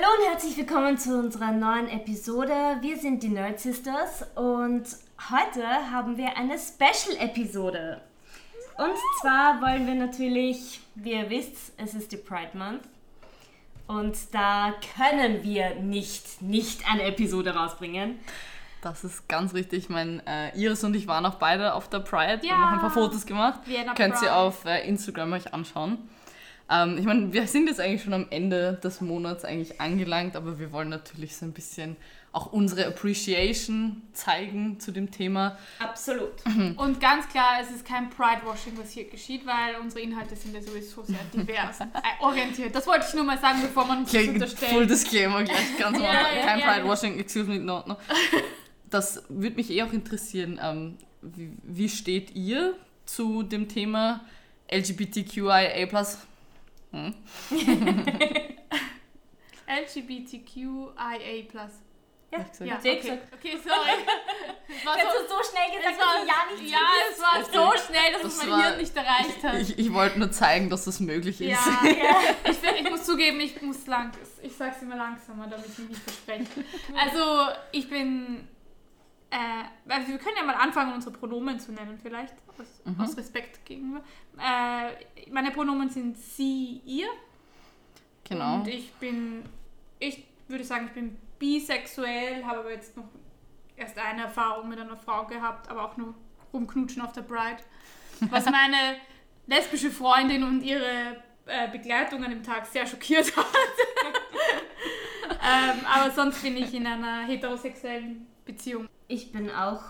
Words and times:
Hallo 0.00 0.06
und 0.22 0.30
herzlich 0.30 0.56
willkommen 0.56 0.96
zu 0.96 1.18
unserer 1.18 1.50
neuen 1.50 1.88
Episode. 1.88 2.52
Wir 2.82 2.96
sind 2.98 3.20
die 3.22 3.30
Nerd 3.30 3.58
Sisters 3.58 4.24
und 4.36 4.84
heute 5.30 5.66
haben 5.90 6.16
wir 6.16 6.36
eine 6.36 6.56
Special-Episode. 6.56 8.00
Und 8.76 8.92
zwar 9.20 9.60
wollen 9.60 9.88
wir 9.88 9.94
natürlich, 9.96 10.80
wie 10.94 11.14
ihr 11.14 11.28
wisst, 11.30 11.72
es 11.78 11.94
ist 11.94 12.12
die 12.12 12.16
Pride 12.16 12.56
Month. 12.56 12.82
Und 13.88 14.16
da 14.32 14.72
können 14.96 15.42
wir 15.42 15.74
nicht, 15.76 16.42
nicht 16.42 16.88
eine 16.88 17.02
Episode 17.02 17.54
rausbringen. 17.56 18.20
Das 18.82 19.02
ist 19.02 19.28
ganz 19.28 19.52
richtig. 19.54 19.84
Ich 19.84 19.88
meine, 19.88 20.22
äh, 20.28 20.56
Iris 20.56 20.84
und 20.84 20.94
ich 20.94 21.08
waren 21.08 21.26
auch 21.26 21.36
beide 21.36 21.74
auf 21.74 21.88
der 21.88 22.00
Pride. 22.00 22.42
Wir 22.42 22.50
Ja. 22.50 22.54
haben 22.56 22.64
auch 22.68 22.72
ein 22.74 22.80
paar 22.80 22.90
Fotos 22.90 23.26
gemacht. 23.26 23.60
Vienna 23.64 23.94
Könnt 23.94 24.14
ihr 24.14 24.18
Pride. 24.28 24.34
auf 24.36 24.64
äh, 24.64 24.86
Instagram 24.88 25.32
euch 25.32 25.52
anschauen. 25.52 25.98
Ähm, 26.70 26.98
ich 26.98 27.04
meine, 27.04 27.32
wir 27.32 27.46
sind 27.46 27.66
jetzt 27.68 27.80
eigentlich 27.80 28.02
schon 28.02 28.12
am 28.14 28.26
Ende 28.30 28.74
des 28.82 29.00
Monats 29.00 29.44
eigentlich 29.44 29.80
angelangt, 29.80 30.36
aber 30.36 30.58
wir 30.58 30.72
wollen 30.72 30.88
natürlich 30.90 31.36
so 31.36 31.46
ein 31.46 31.52
bisschen 31.52 31.96
auch 32.30 32.52
unsere 32.52 32.86
Appreciation 32.86 34.02
zeigen 34.12 34.78
zu 34.78 34.92
dem 34.92 35.10
Thema. 35.10 35.56
Absolut. 35.78 36.32
Und 36.76 37.00
ganz 37.00 37.26
klar, 37.28 37.54
es 37.62 37.70
ist 37.74 37.86
kein 37.86 38.10
Pride-Washing, 38.10 38.74
was 38.76 38.90
hier 38.90 39.08
geschieht, 39.08 39.46
weil 39.46 39.76
unsere 39.80 40.02
Inhalte 40.02 40.36
sind 40.36 40.54
ja 40.54 40.60
sowieso 40.60 41.02
sehr 41.04 41.16
divers 41.34 41.80
äh, 41.80 41.86
orientiert. 42.20 42.74
Das 42.74 42.86
wollte 42.86 43.06
ich 43.08 43.14
nur 43.14 43.24
mal 43.24 43.38
sagen, 43.38 43.62
bevor 43.62 43.86
man 43.86 44.00
uns 44.00 44.10
Full 44.10 44.28
unterstellt. 44.28 44.90
Disclaimer 44.90 45.42
gleich 45.42 45.78
ganz 45.78 45.96
am 45.96 46.02
Ja, 46.02 46.10
Anfang. 46.10 46.36
ja, 46.36 46.42
Kein 46.44 46.60
ja. 46.60 46.72
Pride-Washing, 46.72 47.18
excuse 47.18 47.48
me, 47.48 47.58
no, 47.58 47.82
no. 47.86 47.96
Das 48.90 49.22
würde 49.30 49.56
mich 49.56 49.70
eh 49.70 49.82
auch 49.82 49.92
interessieren. 49.92 50.60
Ähm, 50.62 50.98
wie, 51.22 51.56
wie 51.62 51.88
steht 51.88 52.36
ihr 52.36 52.74
zu 53.06 53.42
dem 53.42 53.68
Thema 53.68 54.20
LGBTQIA+. 54.70 55.88
Hm? 56.92 57.14
LGBTQIA+. 59.68 61.68
Ja, 62.30 62.40
ich? 62.52 62.60
Ja, 62.66 62.76
okay. 62.76 63.18
okay, 63.32 63.56
sorry. 63.64 63.96
Es 64.70 64.84
war 64.84 64.94
so, 64.94 65.00
hast 65.00 65.16
du 65.16 65.20
so 65.28 65.36
schnell 65.50 65.70
gesagt, 65.78 65.94
es 65.94 65.98
war, 65.98 66.12
dass 66.14 66.22
du 66.22 66.28
ja 66.28 66.40
nicht 66.60 66.70
ja, 66.72 66.86
es 67.10 67.18
war 67.22 67.38
so 67.42 67.72
schnell, 67.86 68.10
dass 68.12 68.20
Das 68.22 68.32
es 68.34 68.38
mein 68.42 68.50
war- 68.50 68.62
Hirn 68.66 68.76
nicht 68.78 68.94
erreicht 68.96 69.42
hat. 69.42 69.54
Ich, 69.54 69.78
ich 69.78 69.90
wollte 69.94 70.18
nur 70.18 70.30
zeigen, 70.30 70.68
dass 70.68 70.84
das 70.84 71.00
möglich 71.00 71.40
ist. 71.40 71.48
ja, 71.48 71.80
ich, 72.50 72.56
find, 72.58 72.80
ich 72.82 72.90
muss 72.90 73.04
zugeben, 73.04 73.40
ich 73.40 73.62
muss 73.62 73.86
lang, 73.86 74.12
ich 74.42 74.54
sag's 74.54 74.82
immer 74.82 74.96
langsamer, 74.96 75.46
damit 75.46 75.66
ich 75.68 75.78
mich 75.78 75.88
nicht 75.88 76.02
verspreche. 76.02 76.46
Also, 76.98 77.48
ich 77.72 77.88
bin, 77.88 78.46
äh, 79.30 79.92
also 79.92 80.08
wir 80.08 80.18
können 80.18 80.36
ja 80.38 80.44
mal 80.44 80.54
anfangen, 80.54 80.92
unsere 80.94 81.12
Pronomen 81.16 81.60
zu 81.60 81.72
nennen 81.72 81.98
vielleicht, 82.02 82.34
aus, 82.58 82.82
Mhm. 82.84 83.00
aus 83.00 83.16
Respekt 83.16 83.64
gegenüber. 83.64 84.02
Äh, 84.38 85.30
meine 85.30 85.50
Pronomen 85.50 85.90
sind 85.90 86.16
sie, 86.16 86.80
ihr. 86.84 87.08
Genau. 88.24 88.56
Und 88.56 88.68
ich 88.68 88.92
bin, 88.94 89.44
ich 89.98 90.24
würde 90.48 90.64
sagen, 90.64 90.86
ich 90.86 90.92
bin 90.92 91.16
bisexuell, 91.38 92.44
habe 92.44 92.60
aber 92.60 92.72
jetzt 92.72 92.96
noch 92.96 93.08
erst 93.76 93.98
eine 93.98 94.22
Erfahrung 94.22 94.68
mit 94.68 94.78
einer 94.78 94.96
Frau 94.96 95.24
gehabt, 95.26 95.70
aber 95.70 95.84
auch 95.84 95.96
nur 95.96 96.14
rumknutschen 96.52 97.02
auf 97.02 97.12
der 97.12 97.22
Bride. 97.22 97.62
Was 98.30 98.44
meine 98.50 98.96
lesbische 99.46 99.90
Freundin 99.90 100.42
und 100.42 100.62
ihre 100.62 101.22
äh, 101.46 101.68
Begleitung 101.70 102.22
an 102.24 102.30
dem 102.30 102.42
Tag 102.42 102.66
sehr 102.66 102.86
schockiert 102.86 103.34
hat. 103.36 103.46
ähm, 105.30 105.86
aber 105.86 106.10
sonst 106.10 106.42
bin 106.42 106.56
ich 106.56 106.74
in 106.74 106.86
einer 106.86 107.26
heterosexuellen 107.26 108.26
Beziehung. 108.44 108.88
Ich 109.08 109.32
bin 109.32 109.50
auch 109.50 109.82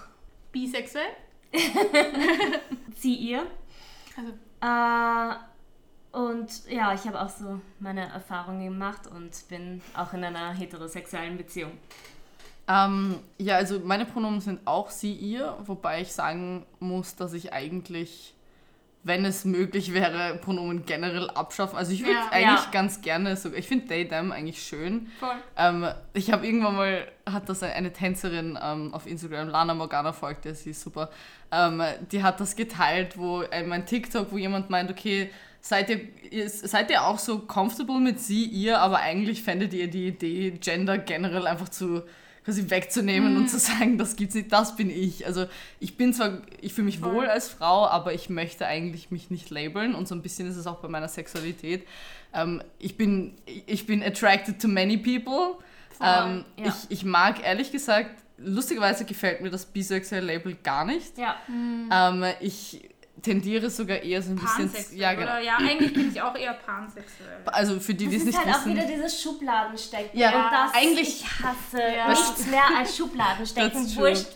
Bisexuell? 0.52 1.10
sie, 2.96 3.14
ihr. 3.14 3.46
Also, 4.16 4.32
Äh, 4.60 5.34
und 6.10 6.66
ja, 6.68 6.94
ich 6.94 7.06
habe 7.06 7.20
auch 7.20 7.28
so 7.28 7.60
meine 7.78 8.08
Erfahrungen 8.08 8.64
gemacht 8.64 9.06
und 9.06 9.30
bin 9.48 9.80
auch 9.94 10.12
in 10.14 10.24
einer 10.24 10.52
heterosexuellen 10.52 11.36
Beziehung. 11.36 11.72
Ähm, 12.66 13.20
ja, 13.38 13.56
also 13.56 13.80
meine 13.80 14.04
Pronomen 14.04 14.40
sind 14.40 14.66
auch 14.66 14.90
sie, 14.90 15.12
ihr, 15.12 15.56
wobei 15.64 16.02
ich 16.02 16.12
sagen 16.12 16.66
muss, 16.80 17.14
dass 17.14 17.32
ich 17.34 17.52
eigentlich, 17.52 18.34
wenn 19.04 19.24
es 19.24 19.44
möglich 19.44 19.94
wäre, 19.94 20.36
Pronomen 20.42 20.84
generell 20.84 21.30
abschaffen. 21.30 21.78
Also 21.78 21.92
ich 21.92 22.00
würde 22.02 22.14
Ja. 22.14 22.28
eigentlich 22.30 22.64
Ja. 22.64 22.70
ganz 22.72 23.00
gerne, 23.00 23.36
so, 23.36 23.52
ich 23.54 23.66
finde 23.66 23.86
they, 23.86 24.06
them 24.06 24.32
eigentlich 24.32 24.62
schön. 24.62 25.08
voll. 25.20 25.36
Ähm, 25.56 25.86
ich 26.12 26.30
habe 26.32 26.44
irgendwann 26.46 26.76
mal, 26.76 27.06
hat 27.30 27.48
das 27.48 27.62
eine 27.62 27.92
Tänzerin 27.92 28.58
ähm, 28.62 28.92
auf 28.92 29.06
Instagram, 29.06 29.48
Lana 29.48 29.74
Morgana 29.74 30.12
folgt, 30.12 30.44
der 30.44 30.54
sie 30.54 30.70
ist 30.70 30.82
super, 30.82 31.10
ähm, 31.52 31.82
die 32.12 32.22
hat 32.22 32.40
das 32.40 32.56
geteilt, 32.56 33.16
wo 33.16 33.42
ähm, 33.50 33.72
ein 33.72 33.86
TikTok, 33.86 34.30
wo 34.32 34.36
jemand 34.36 34.68
meint, 34.68 34.90
okay, 34.90 35.30
seid 35.60 35.88
ihr, 35.90 36.00
ihr, 36.30 36.48
seid 36.50 36.90
ihr 36.90 37.04
auch 37.04 37.18
so 37.18 37.38
comfortable 37.40 38.00
mit 38.00 38.20
sie, 38.20 38.44
ihr, 38.44 38.78
aber 38.80 38.98
eigentlich 38.98 39.42
fändet 39.42 39.72
ihr 39.74 39.88
die 39.88 40.08
Idee, 40.08 40.50
Gender 40.60 40.98
generell 40.98 41.46
einfach 41.46 41.68
zu 41.68 42.02
quasi 42.48 42.70
wegzunehmen 42.70 43.36
und 43.36 43.50
zu 43.50 43.58
sagen, 43.58 43.98
das 43.98 44.16
gibt's 44.16 44.34
nicht, 44.34 44.50
das 44.50 44.74
bin 44.74 44.88
ich. 44.88 45.26
Also 45.26 45.44
ich 45.80 45.98
bin 45.98 46.14
zwar, 46.14 46.38
ich 46.62 46.72
fühle 46.72 46.86
mich 46.86 47.00
Voll. 47.00 47.14
wohl 47.14 47.26
als 47.26 47.50
Frau, 47.50 47.86
aber 47.86 48.14
ich 48.14 48.30
möchte 48.30 48.66
eigentlich 48.66 49.10
mich 49.10 49.28
nicht 49.28 49.50
labeln 49.50 49.94
und 49.94 50.08
so 50.08 50.14
ein 50.14 50.22
bisschen 50.22 50.48
ist 50.48 50.56
es 50.56 50.66
auch 50.66 50.76
bei 50.76 50.88
meiner 50.88 51.08
Sexualität. 51.08 51.86
Ähm, 52.32 52.62
ich, 52.78 52.96
bin, 52.96 53.34
ich 53.66 53.86
bin 53.86 54.02
attracted 54.02 54.62
to 54.62 54.66
many 54.66 54.96
people. 54.96 55.58
Ähm, 56.00 56.46
ja. 56.56 56.68
ich, 56.68 56.74
ich 56.88 57.04
mag 57.04 57.44
ehrlich 57.44 57.70
gesagt, 57.70 58.12
lustigerweise 58.38 59.04
gefällt 59.04 59.42
mir 59.42 59.50
das 59.50 59.66
bisexuelle 59.66 60.24
Label 60.24 60.54
gar 60.54 60.86
nicht. 60.86 61.18
Ja. 61.18 61.36
Ähm, 61.48 62.24
ich 62.40 62.88
tendiere 63.22 63.70
sogar 63.70 63.98
eher 63.98 64.22
so 64.22 64.30
ein 64.30 64.36
bisschen. 64.36 64.68
Pansexuell. 64.70 65.00
Ja, 65.00 65.12
genau. 65.14 65.26
Oder 65.26 65.40
ja, 65.40 65.56
eigentlich 65.58 65.92
bin 65.92 66.10
ich 66.12 66.20
auch 66.22 66.34
eher 66.36 66.52
pansexuell. 66.54 67.38
Also 67.46 67.80
für 67.80 67.94
die, 67.94 68.04
Das 68.04 68.10
die 68.12 68.16
es 68.16 68.22
ist 68.22 68.26
nicht 68.28 68.38
halt 68.38 68.48
auch 68.54 68.60
wissen. 68.66 68.76
wieder 68.76 68.86
dieses 68.86 69.22
Schubladenstecken. 69.22 70.18
Ja, 70.18 70.28
und 70.46 70.52
das 70.52 70.74
eigentlich- 70.74 71.20
ich 71.20 71.24
hasse 71.42 71.80
Ja. 71.96 72.08
nichts 72.08 72.46
mehr 72.46 72.64
als 72.78 72.96
Schubladenstecken. 72.96 73.82
That's. 73.84 73.96
Wurscht, 73.96 74.26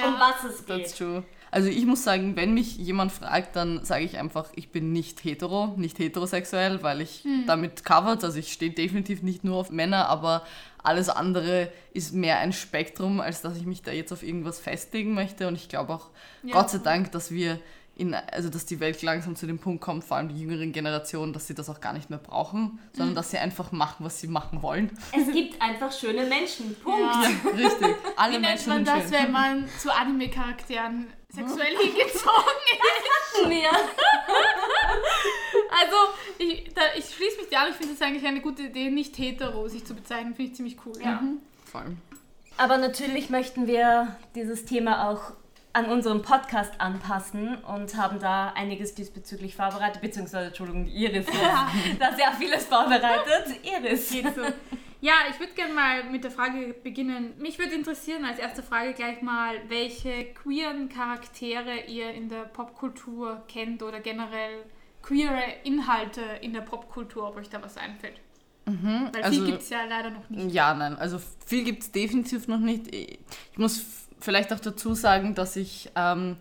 Ja. 0.00 0.08
um 0.08 0.14
was 0.18 0.50
es 0.50 0.64
That's 0.66 0.90
geht. 0.90 0.98
true. 0.98 1.22
Also 1.50 1.68
ich 1.68 1.86
muss 1.86 2.02
sagen, 2.02 2.36
wenn 2.36 2.52
mich 2.54 2.76
jemand 2.76 3.12
fragt, 3.12 3.56
dann 3.56 3.82
sage 3.84 4.04
ich 4.04 4.18
einfach, 4.18 4.46
ich 4.56 4.70
bin 4.72 4.92
nicht 4.92 5.24
hetero, 5.24 5.72
nicht 5.76 5.98
heterosexuell, 5.98 6.82
weil 6.82 7.00
ich 7.00 7.24
damit 7.46 7.84
covered, 7.84 8.24
also 8.24 8.38
ich 8.38 8.52
stehe 8.52 8.72
definitiv 8.72 9.22
nicht 9.22 9.42
nur 9.44 9.56
auf 9.56 9.70
Männer, 9.70 10.08
aber 10.08 10.42
alles 10.82 11.08
andere 11.08 11.72
ist 11.94 12.12
mehr 12.12 12.38
ein 12.40 12.52
Spektrum, 12.52 13.20
als 13.20 13.40
dass 13.42 13.56
ich 13.56 13.64
mich 13.64 13.80
da 13.82 13.92
jetzt 13.92 14.12
auf 14.12 14.22
irgendwas 14.22 14.58
festlegen 14.58 15.14
möchte. 15.14 15.48
Und 15.48 15.54
ich 15.54 15.68
glaube 15.68 15.94
auch, 15.94 16.10
Ja. 16.42 16.52
Gott 16.52 16.68
sei 16.70 16.78
Dank, 16.78 17.12
dass 17.12 17.30
wir 17.30 17.58
in, 17.96 18.14
also 18.14 18.50
dass 18.50 18.66
die 18.66 18.78
Welt 18.78 19.00
langsam 19.02 19.36
zu 19.36 19.46
dem 19.46 19.58
Punkt 19.58 19.80
kommt, 19.80 20.04
vor 20.04 20.18
allem 20.18 20.28
die 20.28 20.38
jüngeren 20.38 20.72
Generationen, 20.72 21.32
dass 21.32 21.46
sie 21.46 21.54
das 21.54 21.70
auch 21.70 21.80
gar 21.80 21.94
nicht 21.94 22.10
mehr 22.10 22.18
brauchen, 22.18 22.78
sondern 22.92 23.14
dass 23.14 23.30
sie 23.30 23.38
einfach 23.38 23.72
machen, 23.72 24.04
was 24.04 24.20
sie 24.20 24.26
machen 24.26 24.62
wollen. 24.62 24.90
Es 25.18 25.32
gibt 25.32 25.60
einfach 25.62 25.90
schöne 25.90 26.24
Menschen. 26.26 26.76
Punkt. 26.82 27.00
Ja. 27.00 27.50
Richtig. 27.50 27.96
Alle 28.16 28.34
Wie 28.34 28.38
nennt 28.38 28.48
Menschen 28.48 28.68
man 28.68 28.84
sind 28.84 28.88
das, 28.88 29.02
schön. 29.04 29.12
wenn 29.12 29.32
man 29.32 29.68
zu 29.78 29.90
Anime-Charakteren 29.90 31.06
sexuell 31.30 31.74
hingezogen 31.76 32.62
ist? 33.42 33.48
Mir. 33.48 33.70
Also, 35.68 35.96
ich, 36.38 36.72
da, 36.74 36.80
ich 36.96 37.04
schließe 37.06 37.38
mich 37.38 37.48
dir 37.48 37.60
an, 37.60 37.68
ich 37.70 37.76
finde 37.76 37.94
es 37.94 38.00
eigentlich 38.00 38.26
eine 38.26 38.40
gute 38.40 38.62
Idee, 38.62 38.90
nicht 38.90 39.18
hetero 39.18 39.68
sich 39.68 39.84
zu 39.84 39.94
bezeichnen, 39.94 40.34
finde 40.34 40.50
ich 40.50 40.56
ziemlich 40.56 40.76
cool. 40.86 40.94
Ja. 41.02 41.22
Voll. 41.70 41.96
Aber 42.56 42.78
natürlich 42.78 43.28
möchten 43.28 43.66
wir 43.66 44.16
dieses 44.34 44.64
Thema 44.64 45.10
auch 45.10 45.32
an 45.76 45.90
unserem 45.90 46.22
Podcast 46.22 46.80
anpassen 46.80 47.56
und 47.56 47.94
haben 47.96 48.18
da 48.18 48.48
einiges 48.54 48.94
diesbezüglich 48.94 49.54
vorbereitet, 49.54 50.00
beziehungsweise, 50.00 50.46
Entschuldigung, 50.46 50.86
Iris 50.86 51.26
hat 51.30 51.68
da 52.00 52.16
sehr 52.16 52.32
vieles 52.32 52.64
vorbereitet. 52.64 53.60
Iris. 53.62 54.10
Geht 54.10 54.34
so. 54.34 54.40
Ja, 55.02 55.12
ich 55.30 55.38
würde 55.38 55.52
gerne 55.52 55.74
mal 55.74 56.04
mit 56.04 56.24
der 56.24 56.30
Frage 56.30 56.74
beginnen. 56.82 57.34
Mich 57.38 57.58
würde 57.58 57.74
interessieren 57.74 58.24
als 58.24 58.38
erste 58.38 58.62
Frage 58.62 58.94
gleich 58.94 59.20
mal, 59.20 59.56
welche 59.68 60.32
queeren 60.32 60.88
Charaktere 60.88 61.80
ihr 61.86 62.10
in 62.10 62.30
der 62.30 62.44
Popkultur 62.44 63.42
kennt 63.46 63.82
oder 63.82 64.00
generell 64.00 64.64
queere 65.02 65.42
Inhalte 65.64 66.22
in 66.40 66.54
der 66.54 66.62
Popkultur, 66.62 67.28
ob 67.28 67.36
euch 67.36 67.50
da 67.50 67.62
was 67.62 67.76
einfällt. 67.76 68.18
Weil 68.64 69.22
also- 69.22 69.38
viel 69.38 69.50
gibt 69.50 69.62
es 69.62 69.68
ja 69.68 69.84
leider 69.84 70.10
noch 70.10 70.28
nicht. 70.30 70.54
Ja, 70.54 70.72
nein, 70.72 70.96
also 70.96 71.20
viel 71.44 71.64
gibt 71.64 71.82
es 71.82 71.92
definitiv 71.92 72.48
noch 72.48 72.58
nicht. 72.58 72.92
Ich 72.94 73.18
muss 73.58 74.05
vielleicht 74.20 74.52
auch 74.52 74.60
dazu 74.60 74.94
sagen, 74.94 75.34
dass 75.34 75.56
ich 75.56 75.90
ähm, 75.94 76.36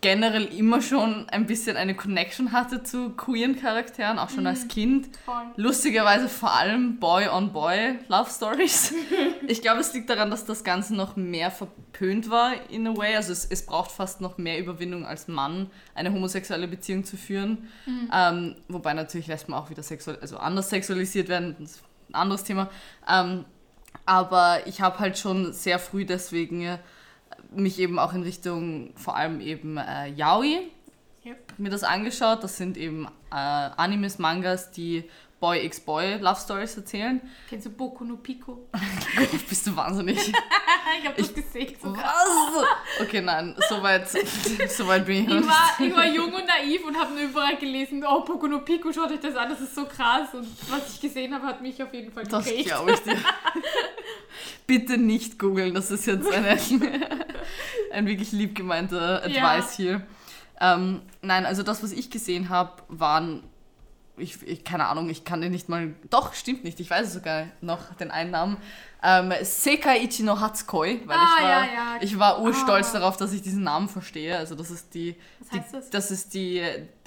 generell 0.00 0.44
immer 0.44 0.80
schon 0.80 1.28
ein 1.28 1.46
bisschen 1.46 1.76
eine 1.76 1.94
Connection 1.94 2.52
hatte 2.52 2.82
zu 2.82 3.10
queeren 3.10 3.58
Charakteren, 3.58 4.18
auch 4.18 4.30
schon 4.30 4.46
als 4.46 4.68
Kind. 4.68 5.08
Voll. 5.24 5.34
Lustigerweise 5.56 6.28
vor 6.28 6.52
allem 6.52 6.98
Boy-on-Boy-Love 6.98 8.30
Stories. 8.30 8.94
ich 9.48 9.62
glaube, 9.62 9.80
es 9.80 9.92
liegt 9.92 10.08
daran, 10.10 10.30
dass 10.30 10.44
das 10.44 10.62
Ganze 10.64 10.94
noch 10.94 11.16
mehr 11.16 11.50
verpönt 11.50 12.30
war 12.30 12.52
in 12.70 12.86
a 12.86 12.96
way. 12.96 13.16
Also 13.16 13.32
es, 13.32 13.44
es 13.44 13.66
braucht 13.66 13.90
fast 13.90 14.20
noch 14.20 14.38
mehr 14.38 14.58
Überwindung 14.58 15.04
als 15.04 15.28
Mann, 15.28 15.70
eine 15.94 16.12
homosexuelle 16.12 16.68
Beziehung 16.68 17.04
zu 17.04 17.16
führen. 17.16 17.68
Ähm, 18.12 18.56
wobei 18.68 18.94
natürlich 18.94 19.26
lässt 19.26 19.48
man 19.48 19.58
auch 19.58 19.70
wieder 19.70 19.82
sexuell, 19.82 20.18
also 20.20 20.36
anders 20.36 20.70
sexualisiert 20.70 21.28
werden. 21.28 21.56
Das 21.58 21.72
ist 21.72 21.82
ein 22.10 22.14
anderes 22.14 22.44
Thema. 22.44 22.70
Ähm, 23.08 23.44
aber 24.06 24.66
ich 24.66 24.80
habe 24.80 24.98
halt 24.98 25.18
schon 25.18 25.52
sehr 25.52 25.78
früh 25.78 26.04
deswegen 26.04 26.62
äh, 26.62 26.78
mich 27.54 27.78
eben 27.78 27.98
auch 27.98 28.14
in 28.14 28.22
Richtung 28.22 28.92
vor 28.96 29.16
allem 29.16 29.40
eben 29.40 29.76
äh, 29.76 30.08
Yaoi 30.08 30.70
Yep. 31.24 31.58
mir 31.58 31.70
das 31.70 31.84
angeschaut. 31.84 32.42
Das 32.42 32.56
sind 32.56 32.76
eben 32.76 33.06
äh, 33.30 33.34
Animes, 33.36 34.18
Mangas, 34.18 34.72
die 34.72 35.08
Boy 35.42 35.64
x 35.64 35.80
Boy 35.80 36.18
Love 36.20 36.38
Stories 36.40 36.76
erzählen. 36.76 37.20
Kennst 37.50 37.66
du 37.66 37.70
Boku 37.70 38.04
no 38.04 38.16
Pico? 38.16 38.68
Bist 39.48 39.66
du 39.66 39.74
wahnsinnig? 39.74 40.16
ich 41.00 41.04
habe 41.04 41.20
das 41.20 41.34
gesehen 41.34 41.74
sogar. 41.82 42.04
Was? 42.04 43.00
Okay, 43.00 43.20
nein, 43.20 43.56
soweit 43.68 44.08
so 44.70 44.86
weit 44.86 45.04
bin 45.04 45.22
ich 45.24 45.28
noch 45.28 45.40
Ich 45.40 45.46
war, 45.48 45.70
ich 45.80 45.96
war 45.96 46.06
jung 46.06 46.32
und 46.32 46.46
naiv 46.46 46.84
und 46.86 46.96
habe 46.96 47.12
nur 47.14 47.22
überall 47.22 47.56
gelesen, 47.56 48.04
oh, 48.08 48.24
Boku 48.24 48.46
no 48.46 48.60
Pico, 48.60 48.92
schaut 48.92 49.10
euch 49.10 49.18
das 49.18 49.34
an, 49.34 49.48
das 49.48 49.60
ist 49.60 49.74
so 49.74 49.84
krass. 49.84 50.28
Und 50.32 50.46
was 50.70 50.94
ich 50.94 51.00
gesehen 51.00 51.34
habe, 51.34 51.44
hat 51.44 51.60
mich 51.60 51.82
auf 51.82 51.92
jeden 51.92 52.12
Fall 52.12 52.22
Das 52.22 52.44
geprägt. 52.44 52.66
glaube 52.66 52.92
ich 52.92 53.00
dir. 53.00 53.16
Bitte 54.68 54.96
nicht 54.96 55.40
googeln, 55.40 55.74
das 55.74 55.90
ist 55.90 56.06
jetzt 56.06 56.32
eine, 56.32 56.56
ein 57.90 58.06
wirklich 58.06 58.30
lieb 58.30 58.54
gemeinter 58.54 59.24
Advice 59.24 59.72
hier. 59.72 60.06
Ähm, 60.60 61.02
nein, 61.20 61.46
also 61.46 61.64
das, 61.64 61.82
was 61.82 61.90
ich 61.90 62.10
gesehen 62.10 62.48
habe, 62.48 62.80
waren, 62.86 63.42
ich, 64.16 64.42
ich, 64.46 64.62
keine 64.64 64.86
Ahnung, 64.86 65.08
ich 65.10 65.24
kann 65.24 65.40
den 65.40 65.52
nicht 65.52 65.68
mal, 65.68 65.94
doch, 66.10 66.34
stimmt 66.34 66.64
nicht, 66.64 66.78
ich 66.80 66.90
weiß 66.90 67.06
es 67.08 67.14
sogar 67.14 67.46
noch, 67.60 67.94
den 67.94 68.10
einen 68.10 68.30
Namen. 68.30 68.56
Ähm, 69.02 69.32
Sekai 69.42 70.00
Ichi 70.04 70.22
no 70.22 70.38
Hatsukoi, 70.38 71.00
weil 71.06 71.16
Ah, 71.18 71.24
ich 71.38 71.42
war, 71.42 71.50
ja, 71.50 71.64
ja. 71.64 71.96
ich 72.02 72.18
war 72.18 72.42
urstolz 72.42 72.90
Ah. 72.90 72.98
darauf, 73.00 73.16
dass 73.16 73.32
ich 73.32 73.42
diesen 73.42 73.62
Namen 73.64 73.88
verstehe. 73.88 74.36
Also 74.36 74.54
das 74.54 74.70
ist 74.70 74.94
die, 74.94 75.16
Was 75.40 75.48
die 75.48 75.60
heißt 75.60 75.74
das? 75.74 75.90
das 75.90 76.10
ist 76.10 76.34
die, 76.34 76.62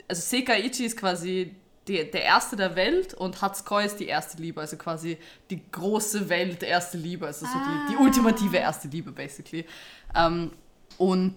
also 0.08 0.22
Sekai 0.22 0.62
Ichi 0.62 0.86
ist 0.86 0.98
quasi 0.98 1.56
die, 1.88 2.10
der 2.10 2.24
erste 2.24 2.56
der 2.56 2.76
Welt 2.76 3.14
und 3.14 3.42
Hatsukoi 3.42 3.86
ist 3.86 3.98
die 4.00 4.08
erste 4.08 4.42
Liebe, 4.42 4.60
also 4.60 4.76
quasi 4.76 5.18
die 5.52 5.62
große 5.72 6.28
Welt, 6.30 6.64
erste 6.64 6.98
Liebe, 6.98 7.28
also 7.28 7.46
so 7.46 7.54
die, 7.54 7.92
die 7.94 7.98
Ah. 7.98 8.02
ultimative 8.02 8.58
erste 8.58 8.88
Liebe 8.88 9.12
basically. 9.12 9.66
Ähm, 10.16 10.52
und 10.98 11.36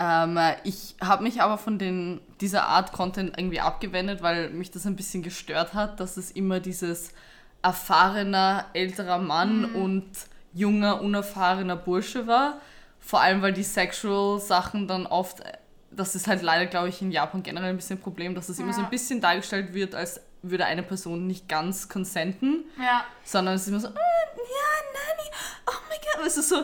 ähm, 0.00 0.38
ich 0.64 0.96
habe 1.02 1.22
mich 1.22 1.42
aber 1.42 1.58
von 1.58 1.78
den, 1.78 2.20
dieser 2.40 2.66
Art 2.66 2.92
Content 2.92 3.36
irgendwie 3.38 3.60
abgewendet, 3.60 4.22
weil 4.22 4.50
mich 4.50 4.70
das 4.70 4.86
ein 4.86 4.96
bisschen 4.96 5.22
gestört 5.22 5.74
hat, 5.74 6.00
dass 6.00 6.16
es 6.16 6.30
immer 6.30 6.60
dieses 6.60 7.12
erfahrener, 7.62 8.66
älterer 8.72 9.18
Mann 9.18 9.64
und 9.74 10.06
junger, 10.54 11.00
unerfahrener 11.02 11.76
Bursche 11.76 12.26
war. 12.26 12.60
Vor 13.00 13.20
allem, 13.20 13.42
weil 13.42 13.52
die 13.52 13.62
Sexual-Sachen 13.62 14.88
dann 14.88 15.06
oft, 15.06 15.42
das 15.90 16.14
ist 16.14 16.26
halt 16.26 16.42
leider, 16.42 16.66
glaube 16.66 16.88
ich, 16.88 17.00
in 17.02 17.10
Japan 17.10 17.42
generell 17.42 17.70
ein 17.70 17.76
bisschen 17.76 17.98
ein 17.98 18.02
Problem, 18.02 18.34
dass 18.34 18.48
es 18.48 18.58
immer 18.58 18.72
so 18.72 18.80
ein 18.80 18.84
Ja. 18.84 18.90
bisschen 18.90 19.20
dargestellt 19.20 19.74
wird, 19.74 19.94
als 19.94 20.20
würde 20.42 20.64
eine 20.66 20.82
Person 20.82 21.26
nicht 21.26 21.48
ganz 21.48 21.88
consenten 21.88 22.64
Ja, 22.78 23.04
sondern 23.24 23.54
es 23.54 23.62
ist 23.62 23.68
immer 23.68 23.80
so, 23.80 23.88
ah, 23.88 23.92
ja, 23.92 24.68
Nani, 24.94 25.30
oh 25.66 25.72
mein 25.88 25.98
Gott. 26.00 26.26
Es 26.26 26.36
ist 26.36 26.48
so, 26.48 26.62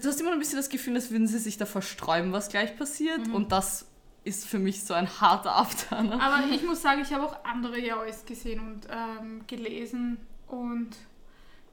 du 0.00 0.08
hast 0.08 0.20
immer 0.20 0.32
ein 0.32 0.38
bisschen 0.38 0.56
das 0.58 0.68
Gefühl, 0.68 0.94
als 0.96 1.10
würden 1.10 1.26
sie 1.26 1.38
sich 1.38 1.56
da 1.56 1.64
versträuben, 1.66 2.32
was 2.32 2.48
gleich 2.48 2.76
passiert. 2.76 3.28
Und 3.28 3.52
das 3.52 3.86
ist 4.26 4.46
für 4.46 4.58
mich 4.58 4.84
so 4.84 4.92
ein 4.94 5.08
harter 5.20 5.54
Abturner. 5.54 6.20
aber 6.20 6.44
ich 6.52 6.62
muss 6.64 6.82
sagen, 6.82 7.00
ich 7.02 7.12
habe 7.12 7.24
auch 7.24 7.36
andere 7.44 7.78
Yaois 7.78 8.24
gesehen 8.26 8.60
und 8.60 8.86
ähm, 8.90 9.42
gelesen 9.46 10.18
und 10.48 10.90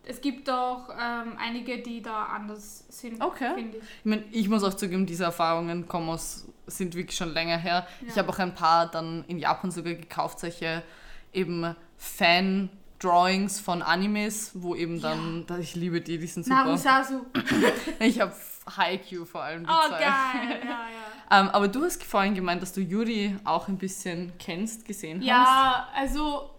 es 0.06 0.20
gibt 0.22 0.50
auch 0.50 0.90
ähm, 0.90 1.34
einige, 1.40 1.82
die 1.82 2.02
da 2.02 2.26
anders 2.26 2.86
sind, 2.90 3.22
Okay. 3.22 3.54
finde 3.56 3.78
ich. 3.78 3.84
Ich, 3.84 4.06
mein, 4.06 4.24
ich 4.32 4.50
muss 4.50 4.64
auch 4.64 4.74
zugeben, 4.74 5.06
diese 5.06 5.24
Erfahrungen 5.24 5.88
kommen 5.88 6.10
aus, 6.10 6.46
sind 6.68 6.94
wirklich 6.96 7.16
schon 7.18 7.34
länger 7.34 7.58
her. 7.58 7.88
Ich 8.02 8.10
Ja. 8.16 8.18
habe 8.22 8.30
auch 8.30 8.40
ein 8.40 8.54
paar 8.54 8.92
dann 8.92 9.24
in 9.28 9.40
Japan 9.40 9.72
sogar 9.72 9.94
gekauft, 9.94 10.40
solche 10.42 10.84
eben 11.32 11.74
Fan-Drawings 11.98 13.60
von 13.60 13.82
Animes, 13.82 14.52
wo 14.56 14.76
eben 14.76 15.02
dann, 15.02 15.46
da, 15.48 15.58
ich 15.58 15.76
liebe 15.76 16.02
die, 16.02 16.18
die 16.18 16.28
sind 16.28 16.44
super. 16.44 16.66
Narusasu. 16.66 17.26
Ich 18.00 18.20
habe 18.20 18.34
Haikyuu 18.78 19.26
vor 19.26 19.44
allem 19.44 19.66
die 19.66 19.70
Oh, 19.72 19.88
zwei. 19.90 20.00
geil. 20.00 20.62
Ja, 20.64 20.70
ja. 20.70 20.88
Ähm, 21.32 21.50
aber 21.50 21.68
du 21.68 21.84
hast 21.84 22.04
vorhin 22.04 22.36
gemeint, 22.36 22.62
dass 22.62 22.74
du 22.74 22.82
Yuri 22.82 23.36
auch 23.44 23.68
ein 23.68 23.78
bisschen 23.78 24.34
kennst, 24.38 24.86
gesehen 24.86 25.20
hast. 25.20 25.26
Ja, 25.26 25.88
also 25.96 26.52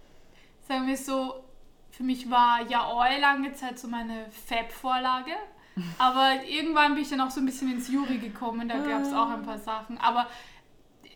sagen 0.66 0.88
wir 0.88 0.96
so, 0.96 1.44
für 1.90 2.02
mich 2.02 2.28
war 2.28 2.60
Yaoi 2.68 3.20
lange 3.20 3.52
Zeit 3.52 3.78
so 3.78 3.86
meine 3.86 4.26
Fab-Vorlage. 4.48 5.30
Aber 5.98 6.42
irgendwann 6.48 6.94
bin 6.94 7.02
ich 7.04 7.10
dann 7.10 7.20
auch 7.20 7.30
so 7.30 7.40
ein 7.40 7.46
bisschen 7.46 7.70
ins 7.72 7.88
Yuri 7.88 8.18
gekommen, 8.18 8.68
da 8.68 8.78
gab 8.78 9.02
es 9.02 9.12
auch 9.12 9.28
ein 9.30 9.42
paar 9.42 9.58
Sachen. 9.58 9.98
Aber 9.98 10.26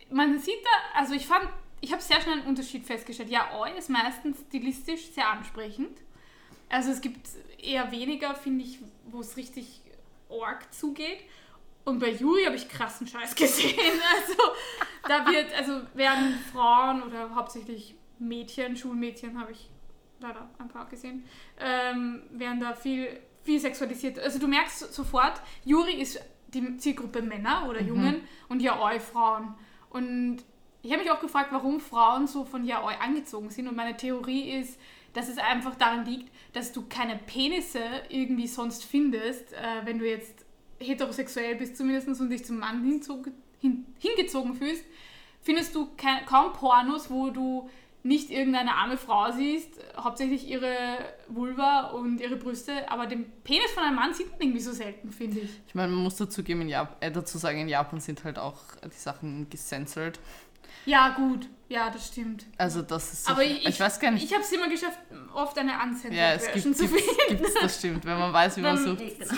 man 0.09 0.39
sieht 0.39 0.63
da, 0.63 0.99
also 0.99 1.13
ich 1.13 1.27
fand, 1.27 1.47
ich 1.81 1.91
habe 1.91 2.01
sehr 2.01 2.21
schnell 2.21 2.39
einen 2.39 2.47
Unterschied 2.47 2.85
festgestellt. 2.85 3.29
Yaoi 3.29 3.71
ist 3.77 3.89
meistens 3.89 4.37
stilistisch 4.47 5.11
sehr 5.11 5.27
ansprechend. 5.29 5.97
Also 6.69 6.91
es 6.91 7.01
gibt 7.01 7.27
eher 7.61 7.91
weniger, 7.91 8.35
finde 8.35 8.63
ich, 8.63 8.79
wo 9.07 9.19
es 9.21 9.35
richtig 9.37 9.81
org 10.29 10.73
zugeht. 10.73 11.19
Und 11.85 11.99
bei 11.99 12.09
Yuri 12.11 12.43
habe 12.45 12.55
ich 12.55 12.69
krassen 12.69 13.07
Scheiß 13.07 13.35
gesehen. 13.35 13.99
Also 14.15 14.35
da 15.07 15.25
wird, 15.31 15.53
also 15.57 15.81
werden 15.95 16.39
Frauen 16.51 17.03
oder 17.03 17.33
hauptsächlich 17.35 17.95
Mädchen, 18.19 18.75
Schulmädchen 18.77 19.39
habe 19.39 19.51
ich 19.51 19.69
leider 20.19 20.49
ein 20.59 20.67
paar 20.67 20.87
gesehen, 20.89 21.23
ähm, 21.59 22.23
werden 22.31 22.59
da 22.59 22.73
viel, 22.73 23.19
viel 23.43 23.59
sexualisiert. 23.59 24.19
Also 24.19 24.37
du 24.39 24.47
merkst 24.47 24.79
so- 24.79 24.87
sofort, 24.87 25.41
Yuri 25.65 25.93
ist 26.01 26.19
die 26.49 26.77
Zielgruppe 26.77 27.21
Männer 27.21 27.67
oder 27.69 27.81
Jungen 27.81 28.27
und 28.49 28.61
Yaoi 28.61 28.99
Frauen. 28.99 29.55
Und 29.89 30.43
ich 30.81 30.91
habe 30.91 31.01
mich 31.03 31.11
auch 31.11 31.19
gefragt, 31.21 31.49
warum 31.51 31.79
Frauen 31.79 32.27
so 32.27 32.43
von 32.43 32.65
Yaoi 32.65 32.95
angezogen 32.95 33.49
sind. 33.49 33.67
Und 33.67 33.75
meine 33.75 33.95
Theorie 33.95 34.51
ist, 34.59 34.79
dass 35.13 35.29
es 35.29 35.37
einfach 35.37 35.75
daran 35.75 36.05
liegt, 36.05 36.31
dass 36.53 36.71
du 36.71 36.85
keine 36.87 37.17
Penisse 37.17 37.79
irgendwie 38.09 38.47
sonst 38.47 38.85
findest, 38.85 39.53
äh, 39.53 39.85
wenn 39.85 39.99
du 39.99 40.09
jetzt 40.09 40.45
heterosexuell 40.79 41.55
bist 41.55 41.77
zumindest 41.77 42.21
und 42.21 42.29
dich 42.29 42.45
zum 42.45 42.59
Mann 42.59 42.83
hinzog, 42.83 43.29
hin, 43.59 43.85
hingezogen 43.99 44.53
fühlst, 44.53 44.85
findest 45.41 45.75
du 45.75 45.89
kein, 45.97 46.25
kaum 46.25 46.53
Pornos, 46.53 47.09
wo 47.09 47.29
du 47.29 47.69
nicht 48.01 48.29
irgendeine 48.29 48.75
arme 48.75 48.97
Frau 48.97 49.31
siehst, 49.31 49.71
hauptsächlich 49.97 50.47
ihre 50.47 50.73
Vulva 51.27 51.87
und 51.87 52.21
ihre 52.21 52.37
Brüste, 52.37 52.89
aber 52.89 53.07
den 53.07 53.29
Penis 53.43 53.71
von 53.71 53.83
einem 53.83 53.97
Mann 53.97 54.13
sieht 54.13 54.31
man 54.31 54.39
irgendwie 54.39 54.61
so 54.61 54.71
selten, 54.71 55.11
finde 55.11 55.41
ich. 55.41 55.49
Ich 55.67 55.75
meine, 55.75 55.91
man 55.91 56.03
muss 56.03 56.15
dazu, 56.15 56.41
geben, 56.41 56.61
in 56.61 56.69
Jap 56.69 56.95
äh, 57.01 57.11
dazu 57.11 57.37
sagen, 57.37 57.59
in 57.59 57.67
Japan 57.67 57.99
sind 57.99 58.23
halt 58.23 58.39
auch 58.39 58.61
die 58.85 58.97
Sachen 58.97 59.49
gecensored. 59.49 60.19
Ja, 60.85 61.09
gut, 61.09 61.47
ja, 61.67 61.89
das 61.89 62.07
stimmt. 62.07 62.45
Also 62.57 62.81
das 62.81 63.13
ist 63.13 63.29
Aber 63.29 63.41
sicher- 63.41 63.69
ich, 63.69 63.79
weiß 63.79 63.99
gar 63.99 64.11
nicht. 64.11 64.23
Ich 64.23 64.33
habe 64.33 64.43
es 64.43 64.51
immer 64.51 64.69
geschafft, 64.69 64.99
oft 65.33 65.57
eine 65.57 65.71
ja, 65.71 65.83
uncensored 65.83 66.35
es 66.37 66.45
Version 66.47 66.73
gibt, 66.73 66.77
zu 66.77 66.87
gibt's, 66.87 67.05
finden. 67.05 67.27
gibt's, 67.43 67.53
das 67.61 67.77
stimmt, 67.77 68.05
wenn 68.05 68.17
man 68.19 68.33
weiß, 68.33 68.57
wie 68.57 68.61
man 68.61 68.77
sucht. 68.77 68.97
Genau. 68.99 69.33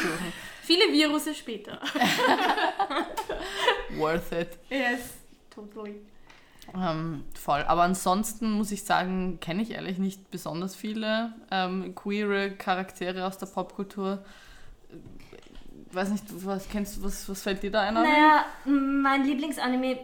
Viele 0.63 0.91
Virusse 0.93 1.33
später. 1.35 1.79
Worth 3.97 4.31
it. 4.31 4.49
yes, 4.69 5.15
totally. 5.53 6.01
Ähm, 6.73 7.25
voll. 7.37 7.61
Aber 7.63 7.83
ansonsten 7.83 8.51
muss 8.51 8.71
ich 8.71 8.83
sagen, 8.83 9.39
kenne 9.41 9.61
ich 9.61 9.71
ehrlich 9.71 9.97
nicht 9.97 10.31
besonders 10.31 10.75
viele 10.75 11.33
ähm, 11.51 11.93
queere 11.95 12.51
Charaktere 12.51 13.25
aus 13.25 13.37
der 13.37 13.47
Popkultur. 13.47 14.23
Äh, 14.89 14.95
Weiß 15.93 16.07
nicht, 16.09 16.23
was 16.45 16.69
kennst 16.69 16.95
du, 16.97 17.03
was, 17.03 17.27
was 17.27 17.41
fällt 17.41 17.63
dir 17.63 17.71
da 17.71 17.81
ein? 17.81 17.95
Naja, 17.95 18.45
mein 18.63 19.25
Lieblingsanime 19.25 19.99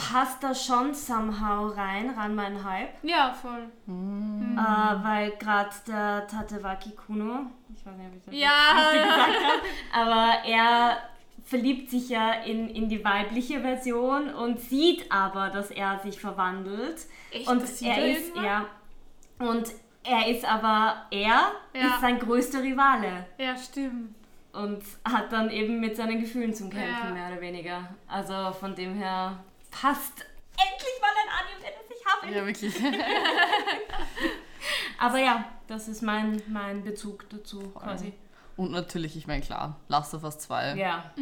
passt 0.00 0.42
da 0.42 0.54
schon 0.54 0.94
somehow 0.94 1.70
rein, 1.76 2.10
ran 2.16 2.34
mein 2.34 2.64
Hype. 2.64 2.90
Ja, 3.02 3.32
voll. 3.32 3.68
Hm. 3.86 4.56
Äh, 4.58 5.04
weil 5.04 5.30
gerade 5.32 5.70
der 5.86 6.26
Tatewaki 6.26 6.90
Kuno, 6.92 7.46
ich 7.74 7.84
weiß 7.84 7.94
nicht, 7.96 8.06
ob 8.08 8.14
ich 8.16 8.24
das 8.24 8.34
Ja, 8.34 8.74
aber 9.92 10.32
er 10.46 10.96
verliebt 11.44 11.90
sich 11.90 12.08
ja 12.08 12.32
in, 12.32 12.68
in 12.68 12.88
die 12.88 13.04
weibliche 13.04 13.60
Version 13.60 14.32
und 14.32 14.60
sieht 14.60 15.10
aber, 15.10 15.48
dass 15.50 15.70
er 15.70 15.98
sich 16.00 16.20
verwandelt. 16.20 17.06
Echt? 17.30 17.48
und 17.48 17.62
Das 17.62 17.78
sieht 17.78 17.88
er 17.88 17.96
er 17.98 18.06
ist 18.16 18.36
ja 18.36 18.66
und 19.38 19.64
er 20.04 20.26
ist 20.28 20.44
aber 20.44 21.06
er 21.10 21.52
Ja. 21.74 21.86
ist 21.88 22.00
sein 22.00 22.18
größter 22.18 22.62
Rivale 22.62 23.26
ja, 23.38 23.56
stimmt. 23.56 24.14
und 24.52 24.82
hat 25.04 25.30
dann 25.32 25.50
eben 25.50 25.80
mit 25.80 25.96
seinen 25.96 26.20
Gefühlen 26.20 26.54
zum 26.54 26.70
Kämpfen 26.70 27.08
Ja. 27.08 27.12
mehr 27.12 27.32
oder 27.32 27.40
weniger. 27.40 27.88
Also 28.08 28.52
von 28.52 28.74
dem 28.74 28.94
her 28.94 29.38
passt 29.70 30.26
endlich 30.56 31.00
mal 31.00 31.10
ein 31.22 31.30
Anime, 31.40 31.72
das 31.76 31.98
ich 31.98 32.04
habe. 32.06 32.34
Ja, 32.34 32.46
wirklich. 32.46 32.74
Aber 34.98 35.18
ja, 35.18 35.44
das 35.66 35.88
ist 35.88 36.02
mein, 36.02 36.42
mein 36.48 36.84
Bezug 36.84 37.28
dazu 37.30 37.70
quasi. 37.70 38.12
Und 38.56 38.72
natürlich, 38.72 39.16
ich 39.16 39.26
meine, 39.26 39.40
klar, 39.40 39.76
Last 39.88 40.12
of 40.14 40.22
Us 40.24 40.38
2. 40.40 40.76
Ja. 40.76 41.12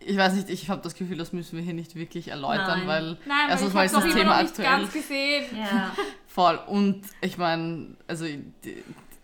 Ich 0.00 0.16
weiß 0.16 0.32
nicht, 0.34 0.50
ich 0.50 0.68
habe 0.68 0.82
das 0.82 0.94
Gefühl, 0.94 1.16
das 1.16 1.32
müssen 1.32 1.56
wir 1.56 1.62
hier 1.62 1.74
nicht 1.74 1.94
wirklich 1.94 2.28
erläutern, 2.28 2.80
Nein. 2.80 2.88
weil 2.88 3.18
Nein, 3.26 3.46
erstens 3.48 3.68
ich 3.68 3.74
mal 3.74 3.80
habe 3.80 3.86
ist 3.86 3.94
das 3.94 4.04
Thema 4.04 4.36
noch 4.36 4.42
nicht 4.42 4.50
aktuell. 4.50 4.68
ganz 4.68 4.92
gesehen. 4.92 5.56
Ja. 5.56 5.94
Voll. 6.26 6.58
Und 6.66 7.02
ich 7.20 7.38
meine, 7.38 7.96
also 8.08 8.26